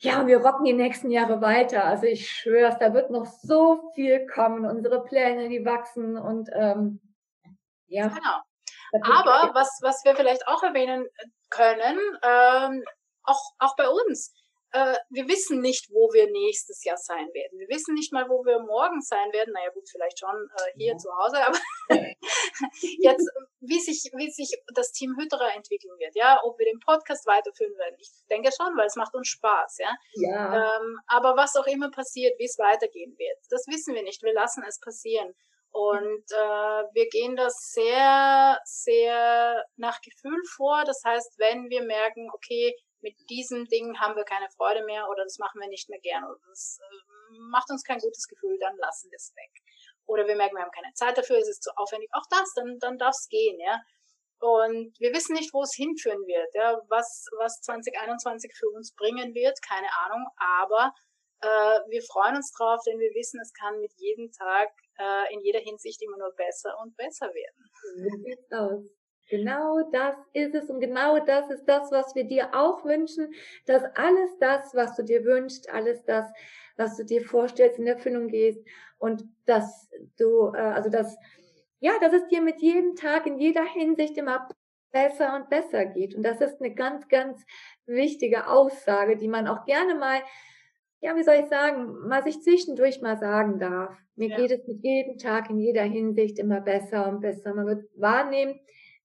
ja, 0.00 0.26
wir 0.26 0.38
rocken 0.38 0.64
die 0.64 0.72
nächsten 0.72 1.10
Jahre 1.10 1.40
weiter. 1.40 1.84
Also 1.84 2.06
ich 2.06 2.30
schwöre 2.30 2.76
da 2.78 2.94
wird 2.94 3.10
noch 3.10 3.26
so 3.26 3.90
viel 3.94 4.26
kommen. 4.26 4.64
Unsere 4.64 5.02
Pläne, 5.02 5.48
die 5.48 5.64
wachsen 5.64 6.16
und 6.16 6.50
ähm, 6.54 7.00
ja. 7.86 8.08
Genau. 8.08 8.47
Aber 9.02 9.54
was, 9.54 9.78
was 9.82 10.04
wir 10.04 10.16
vielleicht 10.16 10.46
auch 10.46 10.62
erwähnen 10.62 11.06
können, 11.50 11.98
ähm, 12.22 12.84
auch, 13.24 13.52
auch 13.58 13.76
bei 13.76 13.88
uns, 13.88 14.32
äh, 14.72 14.96
wir 15.08 15.26
wissen 15.28 15.60
nicht, 15.60 15.88
wo 15.90 16.12
wir 16.12 16.30
nächstes 16.30 16.84
Jahr 16.84 16.98
sein 16.98 17.28
werden. 17.32 17.58
Wir 17.58 17.68
wissen 17.68 17.94
nicht 17.94 18.12
mal, 18.12 18.28
wo 18.28 18.44
wir 18.44 18.60
morgen 18.60 19.00
sein 19.00 19.32
werden. 19.32 19.52
Naja, 19.54 19.70
gut, 19.70 19.88
vielleicht 19.90 20.18
schon 20.18 20.34
äh, 20.34 20.72
hier 20.76 20.92
ja. 20.92 20.98
zu 20.98 21.08
Hause, 21.16 21.38
aber 21.38 21.58
jetzt, 22.98 23.30
wie 23.60 23.80
sich, 23.80 24.10
wie 24.14 24.30
sich 24.30 24.60
das 24.74 24.92
Team 24.92 25.16
Hütterer 25.18 25.54
entwickeln 25.54 25.98
wird, 25.98 26.14
ja, 26.14 26.40
ob 26.44 26.58
wir 26.58 26.66
den 26.66 26.80
Podcast 26.80 27.26
weiterführen 27.26 27.76
werden. 27.78 27.96
Ich 27.98 28.10
denke 28.28 28.50
schon, 28.52 28.76
weil 28.76 28.86
es 28.86 28.96
macht 28.96 29.14
uns 29.14 29.28
Spaß, 29.28 29.78
ja. 29.78 29.96
ja. 30.14 30.76
Ähm, 30.76 31.00
aber 31.06 31.36
was 31.36 31.56
auch 31.56 31.66
immer 31.66 31.90
passiert, 31.90 32.38
wie 32.38 32.44
es 32.44 32.58
weitergehen 32.58 33.16
wird, 33.16 33.38
das 33.48 33.66
wissen 33.68 33.94
wir 33.94 34.02
nicht. 34.02 34.22
Wir 34.22 34.34
lassen 34.34 34.62
es 34.68 34.80
passieren. 34.80 35.34
Und 35.78 36.24
äh, 36.32 36.82
wir 36.92 37.08
gehen 37.08 37.36
das 37.36 37.54
sehr, 37.72 38.58
sehr 38.64 39.64
nach 39.76 40.00
Gefühl 40.00 40.42
vor. 40.56 40.82
Das 40.84 41.04
heißt, 41.04 41.38
wenn 41.38 41.70
wir 41.70 41.84
merken, 41.84 42.28
okay, 42.34 42.74
mit 43.00 43.14
diesem 43.30 43.64
Ding 43.66 43.96
haben 44.00 44.16
wir 44.16 44.24
keine 44.24 44.50
Freude 44.50 44.84
mehr 44.84 45.08
oder 45.08 45.22
das 45.22 45.38
machen 45.38 45.60
wir 45.60 45.68
nicht 45.68 45.88
mehr 45.88 46.00
gern 46.00 46.24
oder 46.24 46.40
das 46.48 46.80
äh, 46.82 47.38
macht 47.52 47.70
uns 47.70 47.84
kein 47.84 48.00
gutes 48.00 48.26
Gefühl, 48.26 48.58
dann 48.58 48.76
lassen 48.78 49.08
wir 49.12 49.16
es 49.18 49.32
weg. 49.36 49.52
Oder 50.06 50.26
wir 50.26 50.34
merken, 50.34 50.56
wir 50.56 50.62
haben 50.62 50.72
keine 50.72 50.92
Zeit 50.94 51.16
dafür, 51.16 51.38
es 51.38 51.48
ist 51.48 51.62
zu 51.62 51.70
aufwendig, 51.76 52.10
auch 52.12 52.26
das, 52.28 52.52
dann, 52.54 52.80
dann 52.80 52.98
darf 52.98 53.14
es 53.14 53.28
gehen, 53.28 53.60
ja. 53.60 53.80
Und 54.40 54.98
wir 54.98 55.12
wissen 55.12 55.34
nicht, 55.34 55.54
wo 55.54 55.62
es 55.62 55.76
hinführen 55.76 56.26
wird, 56.26 56.54
ja, 56.54 56.82
was, 56.88 57.26
was 57.38 57.60
2021 57.60 58.52
für 58.52 58.68
uns 58.70 58.96
bringen 58.96 59.32
wird, 59.32 59.62
keine 59.62 59.88
Ahnung, 60.06 60.26
aber 60.58 60.92
äh, 61.40 61.46
wir 61.88 62.02
freuen 62.02 62.36
uns 62.36 62.52
drauf, 62.52 62.80
denn 62.86 62.98
wir 62.98 63.14
wissen, 63.14 63.40
es 63.40 63.52
kann 63.52 63.80
mit 63.80 63.92
jedem 63.96 64.30
Tag 64.32 64.70
äh, 64.98 65.34
in 65.34 65.40
jeder 65.40 65.60
Hinsicht 65.60 66.02
immer 66.02 66.18
nur 66.18 66.32
besser 66.34 66.76
und 66.82 66.96
besser 66.96 67.32
werden. 67.32 67.70
Genau 69.30 69.82
das 69.92 70.16
ist 70.32 70.54
es 70.54 70.70
und 70.70 70.80
genau 70.80 71.18
das 71.18 71.50
ist 71.50 71.66
das, 71.66 71.92
was 71.92 72.14
wir 72.14 72.24
dir 72.24 72.54
auch 72.54 72.82
wünschen, 72.84 73.34
dass 73.66 73.82
alles 73.94 74.30
das, 74.40 74.74
was 74.74 74.96
du 74.96 75.04
dir 75.04 75.22
wünschst, 75.24 75.68
alles 75.68 76.02
das, 76.04 76.30
was 76.78 76.96
du 76.96 77.04
dir 77.04 77.22
vorstellst, 77.22 77.78
in 77.78 77.86
Erfüllung 77.86 78.28
gehst 78.28 78.64
und 78.96 79.24
dass 79.44 79.90
du, 80.16 80.52
äh, 80.54 80.58
also 80.58 80.88
dass, 80.88 81.16
ja, 81.80 81.92
dass 82.00 82.14
es 82.14 82.26
dir 82.28 82.40
mit 82.40 82.60
jedem 82.62 82.96
Tag 82.96 83.26
in 83.26 83.38
jeder 83.38 83.64
Hinsicht 83.64 84.16
immer 84.16 84.48
besser 84.92 85.36
und 85.36 85.50
besser 85.50 85.84
geht. 85.84 86.14
Und 86.14 86.22
das 86.22 86.40
ist 86.40 86.60
eine 86.60 86.74
ganz, 86.74 87.06
ganz 87.08 87.44
wichtige 87.84 88.46
Aussage, 88.46 89.16
die 89.16 89.28
man 89.28 89.46
auch 89.46 89.66
gerne 89.66 89.94
mal, 89.94 90.22
ja, 91.00 91.14
wie 91.14 91.22
soll 91.22 91.36
ich 91.36 91.48
sagen, 91.48 92.08
mal 92.08 92.22
sich 92.22 92.42
zwischendurch 92.42 93.00
mal 93.00 93.18
sagen 93.18 93.58
darf. 93.58 93.96
Mir 94.16 94.30
ja. 94.30 94.36
geht 94.36 94.50
es 94.50 94.66
mit 94.66 94.82
jedem 94.82 95.18
Tag 95.18 95.48
in 95.50 95.58
jeder 95.58 95.82
Hinsicht 95.82 96.38
immer 96.38 96.60
besser 96.60 97.06
und 97.08 97.20
besser. 97.20 97.54
Man 97.54 97.66
wird 97.66 97.84
wahrnehmen, 97.94 98.60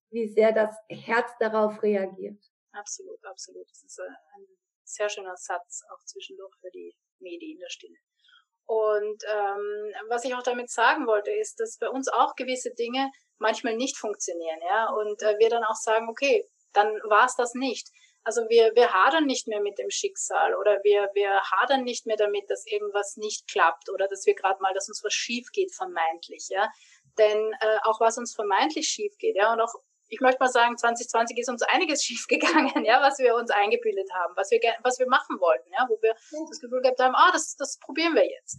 wie 0.10 0.28
sehr 0.28 0.52
das 0.52 0.76
Herz 0.90 1.30
darauf 1.40 1.82
reagiert. 1.84 2.42
Absolut, 2.72 3.24
absolut. 3.26 3.70
Das 3.70 3.84
ist 3.84 4.00
ein 4.00 4.48
sehr 4.84 5.10
schöner 5.10 5.38
Satz, 5.38 5.84
auch 5.94 6.04
zwischendurch 6.06 6.56
für 6.62 6.72
die 6.72 6.96
Medien 7.20 7.54
in 7.54 7.60
der 7.60 7.70
Stille. 7.70 7.98
Und 8.66 9.24
ähm, 9.32 9.94
was 10.10 10.24
ich 10.24 10.34
auch 10.34 10.44
damit 10.44 10.70
sagen 10.72 11.06
wollte, 11.06 11.32
ist, 11.32 11.60
dass 11.60 11.78
bei 11.78 11.90
uns 11.90 12.08
auch 12.08 12.36
gewisse 12.36 12.74
Dinge 12.74 13.12
manchmal 13.38 13.76
nicht 13.76 13.98
funktionieren, 13.98 14.60
ja, 14.62 14.90
und 14.90 15.22
äh, 15.22 15.38
wir 15.38 15.50
dann 15.50 15.64
auch 15.64 15.76
sagen, 15.76 16.08
okay, 16.10 16.48
dann 16.72 16.88
war 17.04 17.26
es 17.26 17.36
das 17.36 17.54
nicht. 17.54 17.90
Also 18.24 18.42
wir, 18.50 18.74
wir 18.76 18.94
hadern 18.94 19.26
nicht 19.26 19.48
mehr 19.48 19.62
mit 19.62 19.78
dem 19.78 19.90
Schicksal 19.90 20.56
oder 20.56 20.80
wir, 20.84 21.10
wir 21.14 21.42
hadern 21.42 21.84
nicht 21.84 22.06
mehr 22.06 22.18
damit, 22.18 22.50
dass 22.50 22.66
irgendwas 22.66 23.18
nicht 23.18 23.48
klappt 23.48 23.90
oder 23.90 24.08
dass 24.08 24.26
wir 24.26 24.34
gerade 24.34 24.62
mal, 24.62 24.74
dass 24.74 24.88
uns 24.88 25.04
was 25.04 25.14
schief 25.14 25.52
geht, 25.52 25.74
vermeintlich, 25.74 26.48
ja. 26.50 26.70
Denn 27.18 27.54
äh, 27.60 27.78
auch 27.84 28.00
was 28.00 28.18
uns 28.18 28.34
vermeintlich 28.34 28.88
schief 28.88 29.18
geht, 29.18 29.36
ja, 29.36 29.52
und 29.52 29.62
auch 29.62 29.74
ich 30.10 30.22
möchte 30.22 30.40
mal 30.40 30.50
sagen, 30.50 30.78
2020 30.78 31.38
ist 31.40 31.50
uns 31.50 31.64
einiges 31.64 32.04
schiefgegangen, 32.06 32.86
ja, 32.86 33.02
was 33.02 33.18
wir 33.20 33.36
uns 33.36 33.50
eingebildet 33.50 34.10
haben, 34.14 34.36
was 34.36 34.52
wir, 34.52 34.60
was 34.84 35.00
wir 35.00 35.08
machen 35.08 35.40
wollten, 35.40 35.72
ja, 35.72 35.86
wo 35.90 35.98
wir 36.02 36.14
das 36.50 36.60
Gefühl 36.60 36.82
gehabt 36.82 37.00
haben, 37.00 37.16
ah, 37.16 37.32
das, 37.32 37.56
das 37.56 37.80
probieren 37.80 38.14
wir 38.16 38.30
jetzt. 38.30 38.58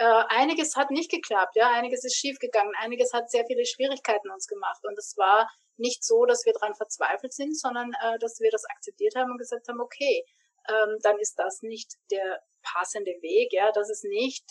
Äh, 0.00 0.24
einiges 0.28 0.76
hat 0.76 0.90
nicht 0.90 1.10
geklappt, 1.10 1.56
ja, 1.56 1.72
einiges 1.72 2.04
ist 2.04 2.16
schiefgegangen, 2.16 2.72
einiges 2.78 3.12
hat 3.12 3.30
sehr 3.30 3.44
viele 3.44 3.66
Schwierigkeiten 3.66 4.30
uns 4.30 4.46
gemacht 4.46 4.80
und 4.84 4.98
es 4.98 5.14
war 5.18 5.46
nicht 5.76 6.02
so, 6.02 6.24
dass 6.24 6.46
wir 6.46 6.54
daran 6.54 6.74
verzweifelt 6.74 7.34
sind, 7.34 7.54
sondern 7.54 7.92
äh, 8.02 8.18
dass 8.18 8.40
wir 8.40 8.50
das 8.50 8.64
akzeptiert 8.64 9.14
haben 9.14 9.30
und 9.30 9.36
gesagt 9.36 9.68
haben, 9.68 9.78
okay, 9.78 10.24
ähm, 10.70 10.96
dann 11.02 11.18
ist 11.18 11.38
das 11.38 11.60
nicht 11.60 11.96
der 12.10 12.42
passende 12.62 13.10
Weg, 13.20 13.52
ja, 13.52 13.72
das 13.72 13.90
ist 13.90 14.04
nicht, 14.04 14.42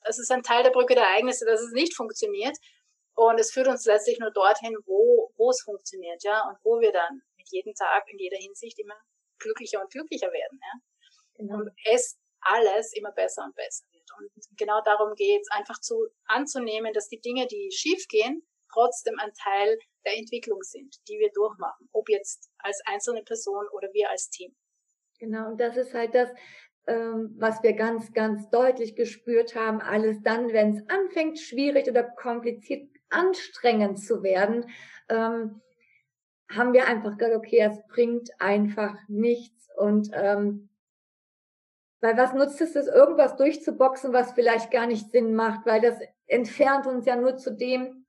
es 0.00 0.18
ist 0.18 0.32
ein 0.32 0.42
Teil 0.42 0.64
der 0.64 0.70
Brücke 0.70 0.96
der 0.96 1.04
Ereignisse, 1.04 1.46
dass 1.46 1.60
es 1.60 1.70
nicht 1.70 1.94
funktioniert 1.94 2.56
und 3.14 3.38
es 3.38 3.52
führt 3.52 3.68
uns 3.68 3.84
letztlich 3.84 4.18
nur 4.18 4.32
dorthin, 4.32 4.76
wo, 4.86 5.30
wo 5.36 5.50
es 5.50 5.62
funktioniert, 5.62 6.24
ja, 6.24 6.42
und 6.48 6.58
wo 6.64 6.80
wir 6.80 6.90
dann 6.90 7.22
mit 7.36 7.46
jedem 7.52 7.74
Tag 7.74 8.10
in 8.10 8.18
jeder 8.18 8.38
Hinsicht 8.38 8.76
immer 8.80 8.96
glücklicher 9.38 9.80
und 9.80 9.92
glücklicher 9.92 10.32
werden, 10.32 10.58
ja. 10.60 10.80
Genau. 11.36 11.58
Und 11.58 11.70
es 11.92 12.18
alles 12.40 12.92
immer 12.92 13.12
besser 13.12 13.44
und 13.44 13.54
besser. 13.54 13.84
Und 14.18 14.30
genau 14.56 14.80
darum 14.84 15.14
geht 15.14 15.42
es, 15.42 15.50
einfach 15.50 15.80
zu 15.80 16.08
anzunehmen, 16.26 16.92
dass 16.92 17.08
die 17.08 17.20
Dinge, 17.20 17.46
die 17.46 17.70
schief 17.72 18.06
gehen, 18.08 18.46
trotzdem 18.72 19.18
ein 19.18 19.32
Teil 19.42 19.78
der 20.04 20.16
Entwicklung 20.16 20.62
sind, 20.62 20.96
die 21.08 21.18
wir 21.18 21.30
durchmachen, 21.32 21.88
ob 21.92 22.08
jetzt 22.08 22.50
als 22.58 22.80
einzelne 22.86 23.22
Person 23.22 23.66
oder 23.72 23.88
wir 23.92 24.10
als 24.10 24.28
Team. 24.30 24.54
Genau, 25.18 25.48
und 25.48 25.60
das 25.60 25.76
ist 25.76 25.94
halt 25.94 26.14
das, 26.14 26.30
ähm, 26.86 27.34
was 27.38 27.62
wir 27.62 27.72
ganz, 27.72 28.12
ganz 28.12 28.48
deutlich 28.50 28.94
gespürt 28.94 29.54
haben, 29.54 29.80
alles 29.80 30.22
dann, 30.22 30.52
wenn 30.52 30.76
es 30.76 30.88
anfängt, 30.88 31.38
schwierig 31.38 31.88
oder 31.88 32.04
kompliziert 32.04 32.88
anstrengend 33.08 33.98
zu 33.98 34.22
werden, 34.22 34.70
ähm, 35.08 35.62
haben 36.50 36.72
wir 36.72 36.86
einfach 36.86 37.16
gesagt, 37.16 37.36
okay, 37.36 37.58
es 37.60 37.78
bringt 37.88 38.30
einfach 38.38 38.94
nichts 39.08 39.68
und 39.76 40.10
ähm, 40.12 40.68
weil 42.06 42.16
was 42.16 42.34
nutzt 42.34 42.60
es, 42.60 42.74
das 42.74 42.86
irgendwas 42.86 43.34
durchzuboxen, 43.34 44.12
was 44.12 44.30
vielleicht 44.30 44.70
gar 44.70 44.86
nicht 44.86 45.10
Sinn 45.10 45.34
macht, 45.34 45.66
weil 45.66 45.80
das 45.80 45.98
entfernt 46.28 46.86
uns 46.86 47.04
ja 47.04 47.16
nur 47.16 47.36
zu 47.36 47.52
dem, 47.52 48.06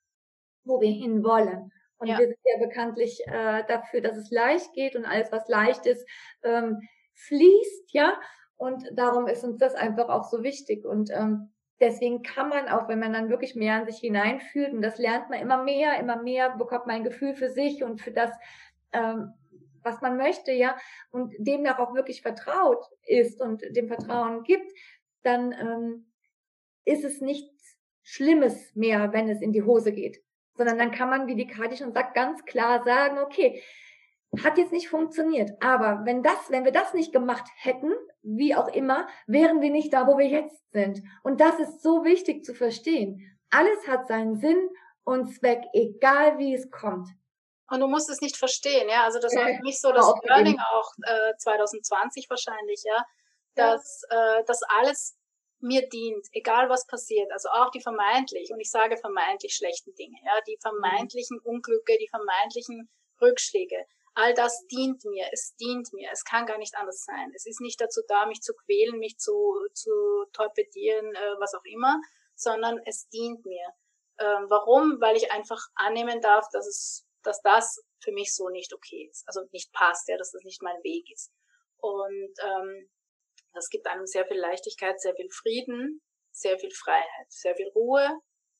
wo 0.63 0.79
wir 0.79 0.91
hinwollen. 0.91 1.71
Und 1.97 2.07
ja. 2.07 2.19
wir 2.19 2.27
sind 2.27 2.37
ja 2.43 2.63
bekanntlich 2.63 3.19
äh, 3.25 3.63
dafür, 3.67 4.01
dass 4.01 4.15
es 4.15 4.29
leicht 4.29 4.71
geht 4.73 4.95
und 4.95 5.05
alles, 5.05 5.31
was 5.31 5.47
leicht 5.47 5.87
ist, 5.87 6.07
ähm, 6.43 6.79
fließt, 7.15 7.91
ja. 7.93 8.13
Und 8.55 8.83
darum 8.93 9.25
ist 9.25 9.43
uns 9.43 9.57
das 9.57 9.73
einfach 9.73 10.09
auch 10.09 10.25
so 10.25 10.43
wichtig. 10.43 10.85
Und 10.85 11.09
ähm, 11.09 11.51
deswegen 11.79 12.21
kann 12.21 12.49
man 12.49 12.67
auch, 12.67 12.87
wenn 12.87 12.99
man 12.99 13.13
dann 13.13 13.31
wirklich 13.31 13.55
mehr 13.55 13.77
an 13.77 13.87
sich 13.87 13.97
hineinfühlt, 13.97 14.73
und 14.73 14.83
das 14.83 14.99
lernt 14.99 15.31
man 15.31 15.39
immer 15.39 15.63
mehr, 15.63 15.99
immer 15.99 16.21
mehr, 16.21 16.55
bekommt 16.55 16.85
man 16.85 16.97
ein 16.97 17.03
Gefühl 17.03 17.33
für 17.33 17.49
sich 17.49 17.83
und 17.83 17.99
für 17.99 18.11
das, 18.11 18.29
ähm, 18.93 19.33
was 19.87 20.01
man 20.01 20.17
möchte, 20.17 20.51
ja, 20.51 20.77
und 21.11 21.33
demnach 21.39 21.79
auch 21.79 21.93
wirklich 21.93 22.21
vertraut 22.21 22.83
ist 23.05 23.41
und 23.41 23.63
dem 23.75 23.87
Vertrauen 23.87 24.43
gibt, 24.43 24.71
dann 25.23 25.51
ähm, 25.53 26.11
ist 26.85 27.03
es 27.03 27.21
nichts 27.21 27.77
Schlimmes 28.03 28.75
mehr, 28.75 29.11
wenn 29.13 29.29
es 29.29 29.41
in 29.41 29.51
die 29.51 29.63
Hose 29.63 29.91
geht. 29.91 30.23
Sondern 30.55 30.77
dann 30.77 30.91
kann 30.91 31.09
man, 31.09 31.27
wie 31.27 31.35
die 31.35 31.47
Kati 31.47 31.77
schon 31.77 31.93
sagt, 31.93 32.15
ganz 32.15 32.43
klar 32.45 32.83
sagen, 32.83 33.19
okay, 33.19 33.61
hat 34.43 34.57
jetzt 34.57 34.71
nicht 34.71 34.89
funktioniert. 34.89 35.51
Aber 35.61 36.01
wenn 36.05 36.23
das, 36.23 36.49
wenn 36.49 36.65
wir 36.65 36.71
das 36.71 36.93
nicht 36.93 37.11
gemacht 37.13 37.47
hätten, 37.57 37.91
wie 38.21 38.55
auch 38.55 38.67
immer, 38.69 39.07
wären 39.25 39.61
wir 39.61 39.71
nicht 39.71 39.93
da, 39.93 40.07
wo 40.07 40.17
wir 40.17 40.27
jetzt 40.27 40.71
sind. 40.71 41.01
Und 41.23 41.39
das 41.41 41.59
ist 41.59 41.81
so 41.81 42.03
wichtig 42.03 42.43
zu 42.43 42.53
verstehen. 42.53 43.37
Alles 43.49 43.87
hat 43.87 44.07
seinen 44.07 44.35
Sinn 44.35 44.69
und 45.03 45.33
Zweck, 45.33 45.63
egal 45.73 46.37
wie 46.37 46.53
es 46.53 46.69
kommt. 46.69 47.09
Und 47.69 47.81
du 47.81 47.87
musst 47.87 48.09
es 48.09 48.21
nicht 48.21 48.37
verstehen, 48.37 48.89
ja. 48.89 49.03
Also 49.03 49.19
das 49.19 49.35
war 49.35 49.45
für 49.45 49.61
mich 49.61 49.81
so 49.81 49.91
das 49.91 50.11
Learning 50.23 50.59
auch 50.59 50.91
äh, 51.03 51.35
2020 51.37 52.29
wahrscheinlich, 52.29 52.81
ja, 52.83 53.05
dass 53.55 54.03
äh, 54.09 54.43
das 54.45 54.61
alles 54.79 55.17
mir 55.59 55.87
dient, 55.89 56.25
egal 56.31 56.69
was 56.69 56.85
passiert. 56.87 57.31
Also 57.31 57.49
auch 57.49 57.71
die 57.71 57.81
vermeintlich, 57.81 58.51
und 58.51 58.59
ich 58.59 58.69
sage 58.69 58.95
vermeintlich 58.97 59.55
schlechten 59.55 59.93
Dinge, 59.95 60.17
ja, 60.23 60.41
die 60.47 60.57
vermeintlichen 60.61 61.39
Unglücke, 61.39 61.97
die 61.99 62.07
vermeintlichen 62.09 62.89
Rückschläge 63.21 63.85
all 64.17 64.33
das 64.33 64.65
dient 64.65 65.05
mir, 65.05 65.27
es 65.31 65.55
dient 65.57 65.93
mir, 65.93 66.09
es 66.11 66.23
kann 66.23 66.47
gar 66.47 66.57
nicht 66.57 66.75
anders 66.75 67.05
sein. 67.05 67.31
Es 67.35 67.45
ist 67.45 67.61
nicht 67.61 67.79
dazu 67.79 68.01
da, 68.07 68.25
mich 68.25 68.41
zu 68.41 68.53
quälen, 68.55 68.97
mich 68.97 69.19
zu, 69.19 69.53
zu 69.73 70.25
torpedieren, 70.33 71.13
äh, 71.13 71.35
was 71.39 71.53
auch 71.53 71.63
immer, 71.65 72.01
sondern 72.35 72.79
es 72.85 73.07
dient 73.09 73.45
mir. 73.45 73.67
Ähm, 74.17 74.47
warum? 74.49 74.99
Weil 74.99 75.15
ich 75.17 75.31
einfach 75.31 75.67
annehmen 75.75 76.19
darf, 76.19 76.49
dass 76.51 76.65
es, 76.65 77.06
dass 77.23 77.41
das 77.41 77.83
für 77.99 78.11
mich 78.11 78.33
so 78.35 78.49
nicht 78.49 78.73
okay 78.73 79.07
ist, 79.09 79.27
also 79.27 79.41
nicht 79.51 79.71
passt, 79.73 80.07
ja, 80.07 80.17
dass 80.17 80.31
das 80.31 80.43
nicht 80.43 80.61
mein 80.61 80.81
Weg 80.83 81.09
ist. 81.11 81.31
Und 81.77 82.33
ähm, 82.43 82.89
das 83.53 83.69
gibt 83.69 83.87
einem 83.87 84.05
sehr 84.05 84.25
viel 84.25 84.37
Leichtigkeit, 84.39 84.99
sehr 84.99 85.15
viel 85.15 85.29
Frieden, 85.31 86.01
sehr 86.31 86.57
viel 86.59 86.71
Freiheit, 86.71 87.29
sehr 87.29 87.55
viel 87.55 87.69
Ruhe, 87.69 88.07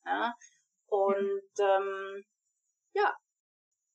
ja, 0.05 0.33
und 0.87 1.51
ähm, 1.59 2.25
ja. 2.93 3.15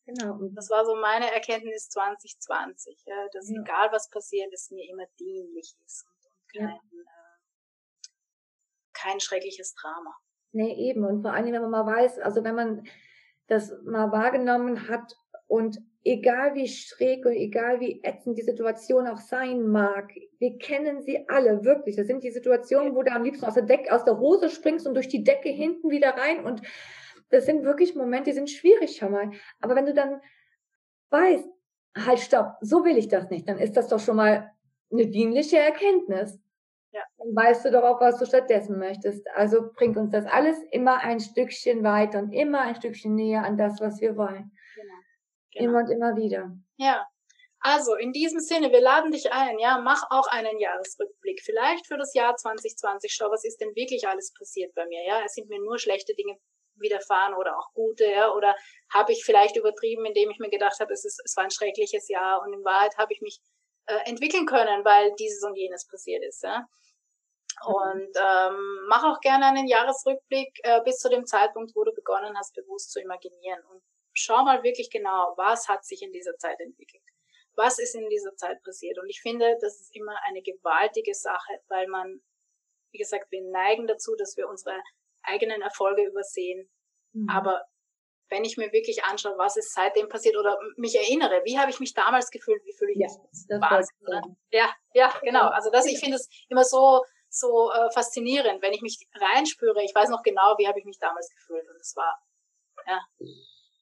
Genau. 0.05 0.39
Das 0.55 0.69
war 0.69 0.85
so 0.85 0.97
meine 0.97 1.33
Erkenntnis 1.33 1.89
2020, 1.89 3.05
ja, 3.07 3.29
dass 3.33 3.49
ja. 3.49 3.61
egal 3.61 3.93
was 3.93 4.11
passiert, 4.11 4.53
es 4.53 4.71
mir 4.71 4.89
immer 4.91 5.07
dienlich 5.19 5.77
ist 5.85 6.05
und, 6.07 6.27
und 6.27 6.59
kein, 6.59 6.77
äh, 6.77 7.05
kein 8.93 9.21
schreckliches 9.21 9.75
Drama. 9.75 10.15
Nee, 10.51 10.75
eben. 10.75 11.05
Und 11.05 11.23
vor 11.23 11.33
allem, 11.33 11.53
wenn 11.53 11.63
man 11.63 11.71
mal 11.71 11.87
weiß, 11.87 12.19
also 12.19 12.43
wenn 12.43 12.57
man 12.57 12.85
das 13.49 13.73
mal 13.85 14.13
wahrgenommen 14.13 14.89
hat 14.89 15.17
und 15.47 15.79
egal 16.05 16.55
wie 16.55 16.69
schräg 16.69 17.25
und 17.27 17.33
egal 17.33 17.81
wie 17.81 18.01
ätzend 18.03 18.39
die 18.39 18.43
Situation 18.43 19.07
auch 19.07 19.19
sein 19.19 19.69
mag, 19.69 20.13
wir 20.39 20.59
kennen 20.59 21.03
sie 21.03 21.29
alle, 21.29 21.65
wirklich. 21.65 21.97
Das 21.97 22.07
sind 22.07 22.25
die 22.25 22.31
Situationen, 22.31 22.95
wo 22.95 23.03
du 23.03 23.13
am 23.13 23.23
liebsten 23.23 23.45
aus 23.45 23.55
der 23.55 23.65
Decke, 23.65 23.93
aus 23.93 24.05
der 24.05 24.19
Hose 24.19 24.51
springst 24.51 24.87
und 24.87 24.95
durch 24.95 25.09
die 25.09 25.25
Decke 25.25 25.51
hinten 25.51 25.91
wieder 25.91 26.11
rein 26.11 26.45
und 26.45 26.63
das 27.31 27.47
sind 27.47 27.65
wirklich 27.65 27.95
Momente, 27.95 28.31
die 28.31 28.35
sind 28.35 28.51
schwierig 28.51 28.97
schon 28.97 29.13
mal. 29.13 29.31
Aber 29.61 29.75
wenn 29.75 29.87
du 29.87 29.95
dann 29.95 30.21
weißt, 31.11 31.49
halt 31.97 32.19
stopp, 32.21 32.57
so 32.61 32.85
will 32.85 32.97
ich 32.97 33.09
das 33.09 33.31
nicht, 33.31 33.49
dann 33.49 33.59
ist 33.59 33.77
das 33.77 33.89
doch 33.89 34.01
schon 34.01 34.17
mal 34.17 34.51
eine 34.91 35.07
dienliche 35.07 35.59
Erkenntnis. 35.59 36.39
Ja. 36.93 37.03
Dann 37.19 37.35
weißt 37.35 37.65
du 37.65 37.71
doch 37.71 37.83
auch, 37.83 38.01
was 38.01 38.19
du 38.19 38.27
stattdessen 38.27 38.79
möchtest. 38.79 39.27
Also 39.35 39.73
bringt 39.73 39.97
uns 39.97 40.13
das 40.13 40.27
alles 40.27 40.59
immer 40.71 40.99
ein 40.99 41.21
Stückchen 41.21 41.83
weiter 41.83 42.19
und 42.19 42.33
immer 42.33 42.61
ein 42.61 42.75
Stückchen 42.75 43.15
näher 43.15 43.45
an 43.45 43.57
das, 43.57 43.81
was 43.81 44.01
wir 44.01 44.17
wollen. 44.17 44.53
Genau. 44.75 44.95
genau. 45.53 45.71
Immer 45.71 45.79
und 45.81 45.91
immer 45.91 46.17
wieder. 46.17 46.53
Ja. 46.77 47.07
Also 47.65 47.95
in 47.95 48.13
diesem 48.13 48.41
Sinne, 48.41 48.73
wir 48.73 48.81
laden 48.81 49.13
dich 49.13 49.33
ein, 49.33 49.59
ja, 49.61 49.79
mach 49.79 50.03
auch 50.11 50.27
einen 50.27 50.59
Jahresrückblick. 50.59 51.41
Vielleicht 51.43 51.87
für 51.87 51.97
das 51.97 52.13
Jahr 52.13 52.35
2020. 52.35 53.13
Schau, 53.13 53.31
was 53.31 53.45
ist 53.45 53.61
denn 53.61 53.75
wirklich 53.77 54.07
alles 54.07 54.35
passiert 54.37 54.75
bei 54.75 54.85
mir, 54.87 55.03
ja? 55.07 55.23
Es 55.25 55.35
sind 55.35 55.49
mir 55.49 55.61
nur 55.61 55.79
schlechte 55.79 56.13
Dinge 56.15 56.37
widerfahren 56.75 57.35
oder 57.35 57.57
auch 57.57 57.73
gute, 57.73 58.05
ja, 58.05 58.33
oder 58.33 58.55
habe 58.93 59.13
ich 59.13 59.25
vielleicht 59.25 59.57
übertrieben, 59.57 60.05
indem 60.05 60.31
ich 60.31 60.39
mir 60.41 60.51
gedacht 60.51 60.81
habe, 60.81 60.93
es 60.93 61.05
ist, 61.05 61.23
es 61.25 61.37
war 61.37 61.45
ein 61.45 61.51
schreckliches 61.51 62.09
Jahr 62.09 62.43
und 62.43 62.53
in 62.53 62.65
Wahrheit 62.65 62.97
habe 62.99 63.13
ich 63.13 63.21
mich 63.21 63.41
äh, 63.87 64.09
entwickeln 64.09 64.47
können, 64.47 64.85
weil 64.85 65.13
dieses 65.19 65.43
und 65.43 65.57
jenes 65.57 65.87
passiert 65.87 66.25
ist, 66.25 66.43
ja. 66.43 66.61
Mhm. 67.67 67.75
Und 67.75 68.17
ähm, 68.17 68.87
mach 68.89 69.05
auch 69.05 69.21
gerne 69.21 69.47
einen 69.47 69.67
Jahresrückblick 69.67 70.59
äh, 70.63 70.81
bis 70.83 70.99
zu 70.99 71.09
dem 71.09 71.27
Zeitpunkt, 71.27 71.75
wo 71.75 71.85
du 71.85 71.93
begonnen 71.93 72.37
hast, 72.39 72.55
bewusst 72.55 72.93
zu 72.93 73.01
imaginieren. 73.01 73.63
Und 73.71 73.83
schau 74.15 74.43
mal 74.45 74.63
wirklich 74.63 74.91
genau, 74.91 75.35
was 75.37 75.69
hat 75.69 75.85
sich 75.85 76.03
in 76.03 76.13
dieser 76.13 76.37
Zeit 76.39 76.59
entwickelt. 76.61 77.03
Was 77.55 77.79
ist 77.79 77.95
in 77.95 78.09
dieser 78.09 78.35
Zeit 78.37 78.63
passiert? 78.63 78.99
Und 78.99 79.09
ich 79.11 79.21
finde, 79.21 79.59
das 79.61 79.81
ist 79.81 79.95
immer 79.95 80.17
eine 80.25 80.43
gewaltige 80.43 81.15
Sache, 81.15 81.61
weil 81.69 81.87
man, 81.87 82.23
wie 82.93 82.99
gesagt, 82.99 83.31
wir 83.31 83.43
neigen 83.43 83.87
dazu, 83.87 84.17
dass 84.17 84.37
wir 84.37 84.49
unsere 84.49 84.83
eigenen 85.23 85.61
Erfolge 85.61 86.03
übersehen. 86.05 86.71
Mhm. 87.13 87.29
Aber 87.29 87.63
wenn 88.33 88.45
ich 88.45 88.57
mir 88.57 88.73
wirklich 88.73 89.05
anschaue, 89.05 89.37
was 89.37 89.57
ist 89.57 89.75
seitdem 89.75 90.09
passiert 90.09 90.37
oder 90.37 90.59
mich 90.77 90.97
erinnere, 90.97 91.43
wie 91.45 91.59
habe 91.59 91.71
ich 91.71 91.79
mich 91.81 91.93
damals 91.93 92.31
gefühlt, 92.31 92.65
wie 92.65 92.73
fühle 92.73 92.93
ich 92.93 92.99
mich? 92.99 93.13
Ja, 93.49 93.61
Wahnsinn, 93.61 93.97
ne? 94.09 94.23
ja, 94.51 94.71
ja, 94.95 95.13
genau. 95.23 95.49
Also 95.49 95.71
das, 95.71 95.85
ich 95.85 96.01
finde 96.01 96.17
es 96.17 96.29
immer 96.49 96.65
so, 96.65 97.05
so 97.29 97.71
äh, 97.71 97.91
faszinierend, 97.93 98.63
wenn 98.63 98.73
ich 98.73 98.81
mich 98.81 99.07
reinspüre. 99.15 99.83
Ich 99.85 99.95
weiß 99.95 100.09
noch 100.09 100.23
genau, 100.23 100.57
wie 100.59 100.67
habe 100.67 100.79
ich 100.79 100.87
mich 100.87 100.99
damals 100.99 101.31
gefühlt 101.31 101.69
und 101.69 101.77
es 101.79 101.95
war, 101.95 102.19
ja. 102.87 103.01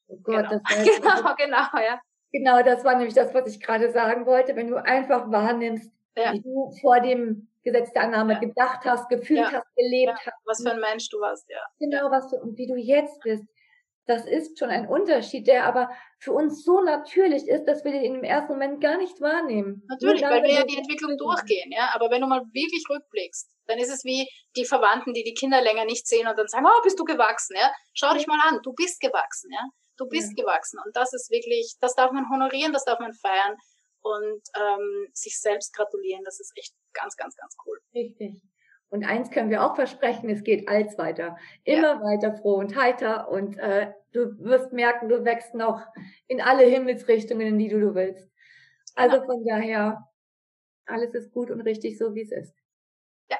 Oh 0.09 0.17
Gott, 0.21 0.49
genau. 0.49 0.61
das 0.63 1.23
war 1.23 1.35
genau, 1.37 1.69
genau, 1.71 1.85
ja. 1.85 2.01
Genau, 2.33 2.61
das 2.61 2.83
war 2.83 2.95
nämlich 2.95 3.13
das, 3.13 3.33
was 3.33 3.47
ich 3.47 3.61
gerade 3.61 3.91
sagen 3.91 4.25
wollte. 4.25 4.55
Wenn 4.55 4.67
du 4.67 4.75
einfach 4.75 5.31
wahrnimmst, 5.31 5.91
ja. 6.15 6.33
wie 6.33 6.41
du 6.41 6.71
vor 6.81 6.99
dem 6.99 7.47
Gesetz 7.63 7.91
der 7.93 8.03
Annahme 8.03 8.33
ja. 8.33 8.39
gedacht 8.39 8.85
hast, 8.85 9.07
gefühlt 9.09 9.39
ja. 9.39 9.51
hast, 9.51 9.75
gelebt 9.75 10.13
hast. 10.25 10.45
Was 10.45 10.61
für 10.61 10.71
ein 10.71 10.79
Mensch 10.79 11.09
du 11.09 11.19
warst, 11.21 11.49
ja. 11.49 11.61
Genau, 11.79 12.11
was 12.11 12.29
du 12.29 12.37
und 12.37 12.57
wie 12.57 12.67
du 12.67 12.75
jetzt 12.75 13.21
bist. 13.21 13.45
Das 14.07 14.25
ist 14.25 14.57
schon 14.57 14.69
ein 14.69 14.87
Unterschied, 14.87 15.47
der 15.47 15.65
aber 15.65 15.89
für 16.19 16.33
uns 16.33 16.63
so 16.63 16.81
natürlich 16.81 17.47
ist, 17.47 17.65
dass 17.65 17.83
wir 17.83 17.91
den 17.91 18.15
im 18.15 18.23
ersten 18.23 18.53
Moment 18.53 18.81
gar 18.81 18.97
nicht 18.97 19.21
wahrnehmen. 19.21 19.83
Natürlich, 19.87 20.23
weil 20.23 20.43
wir 20.43 20.53
ja 20.53 20.63
die 20.63 20.77
Entwicklung 20.77 21.17
durchgehen, 21.17 21.71
ja. 21.71 21.91
Aber 21.93 22.09
wenn 22.09 22.21
du 22.21 22.27
mal 22.27 22.41
wirklich 22.51 22.83
rückblickst, 22.89 23.49
dann 23.67 23.77
ist 23.77 23.93
es 23.93 24.03
wie 24.03 24.27
die 24.55 24.65
Verwandten, 24.65 25.13
die 25.13 25.23
die 25.23 25.35
Kinder 25.35 25.61
länger 25.61 25.85
nicht 25.85 26.07
sehen 26.07 26.27
und 26.27 26.37
dann 26.37 26.47
sagen, 26.47 26.65
oh, 26.65 26.81
bist 26.83 26.99
du 26.99 27.03
gewachsen, 27.03 27.55
ja. 27.55 27.71
Schau 27.93 28.13
dich 28.13 28.27
mal 28.27 28.39
an, 28.49 28.59
du 28.63 28.73
bist 28.73 28.99
gewachsen, 28.99 29.51
ja. 29.51 29.63
Du 29.97 30.07
bist 30.07 30.33
ja. 30.35 30.43
gewachsen. 30.43 30.79
Und 30.83 30.95
das 30.95 31.13
ist 31.13 31.29
wirklich, 31.29 31.75
das 31.79 31.93
darf 31.93 32.11
man 32.11 32.27
honorieren, 32.29 32.73
das 32.73 32.85
darf 32.85 32.99
man 32.99 33.13
feiern 33.13 33.55
und 34.01 34.41
ähm, 34.57 35.07
sich 35.13 35.39
selbst 35.39 35.73
gratulieren. 35.75 36.23
Das 36.23 36.39
ist 36.39 36.51
echt 36.55 36.73
ganz, 36.93 37.15
ganz, 37.15 37.35
ganz 37.35 37.55
cool. 37.65 37.79
Richtig. 37.93 38.41
Und 38.91 39.05
eins 39.05 39.31
können 39.31 39.49
wir 39.49 39.63
auch 39.63 39.75
versprechen, 39.75 40.29
es 40.29 40.43
geht 40.43 40.67
als 40.67 40.97
weiter. 40.97 41.37
Immer 41.63 41.95
ja. 41.95 42.01
weiter 42.01 42.35
froh 42.35 42.55
und 42.55 42.75
heiter 42.75 43.29
und 43.29 43.57
äh, 43.57 43.93
du 44.11 44.37
wirst 44.39 44.73
merken, 44.73 45.07
du 45.07 45.23
wächst 45.23 45.55
noch 45.55 45.81
in 46.27 46.41
alle 46.41 46.65
Himmelsrichtungen, 46.65 47.47
in 47.47 47.57
die 47.57 47.69
du, 47.69 47.79
du 47.79 47.95
willst. 47.95 48.29
Also 48.95 49.21
genau. 49.21 49.27
von 49.27 49.45
daher, 49.45 50.09
alles 50.85 51.13
ist 51.13 51.31
gut 51.31 51.51
und 51.51 51.61
richtig 51.61 51.97
so, 51.97 52.13
wie 52.15 52.23
es 52.23 52.33
ist. 52.33 52.53
Ja. 53.29 53.37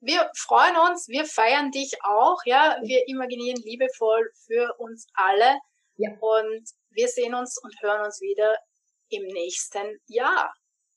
Wir 0.00 0.28
freuen 0.36 0.76
uns, 0.90 1.06
wir 1.06 1.26
feiern 1.26 1.70
dich 1.70 1.92
auch, 2.02 2.38
ja. 2.44 2.76
Wir 2.82 3.06
imaginieren 3.06 3.62
liebevoll 3.62 4.32
für 4.46 4.74
uns 4.78 5.06
alle. 5.14 5.60
Ja. 5.94 6.10
Und 6.18 6.68
wir 6.90 7.06
sehen 7.06 7.36
uns 7.36 7.56
und 7.62 7.72
hören 7.82 8.04
uns 8.04 8.20
wieder 8.20 8.56
im 9.10 9.22
nächsten 9.28 10.00
Jahr. 10.08 10.52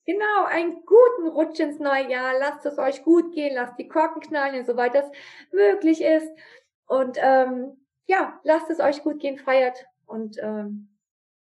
Genau, 0.06 0.46
einen 0.46 0.86
guten 0.86 1.28
Rutsch 1.30 1.60
ins 1.60 1.80
neue 1.80 2.10
Jahr. 2.10 2.38
Lasst 2.38 2.65
es 2.65 2.78
euch 2.78 3.04
gut 3.04 3.34
gehen, 3.34 3.56
lasst 3.56 3.80
die 3.80 3.88
Korken 3.88 4.22
knallen, 4.22 4.63
soweit 4.65 4.94
das 4.94 5.10
möglich 5.52 6.02
ist. 6.02 6.30
Und 6.86 7.18
ähm, 7.20 7.84
ja, 8.06 8.39
lasst 8.44 8.70
es 8.70 8.80
euch 8.80 9.02
gut 9.02 9.20
gehen, 9.20 9.38
feiert. 9.38 9.84
Und 10.06 10.38
ähm, 10.38 10.96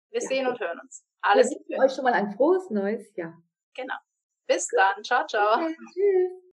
wir 0.09 0.21
ja. 0.21 0.27
sehen 0.27 0.47
und 0.47 0.59
hören 0.59 0.79
uns. 0.79 1.05
Alles 1.21 1.49
Gute. 1.49 1.79
euch 1.79 1.93
schon 1.93 2.03
mal 2.03 2.13
ein 2.13 2.31
frohes 2.31 2.69
neues 2.71 3.15
Jahr. 3.15 3.39
Genau. 3.75 3.95
Bis 4.47 4.67
dann. 4.67 5.03
Ciao, 5.03 5.25
ciao. 5.27 5.63
Okay, 5.63 5.75
tschüss. 5.93 6.31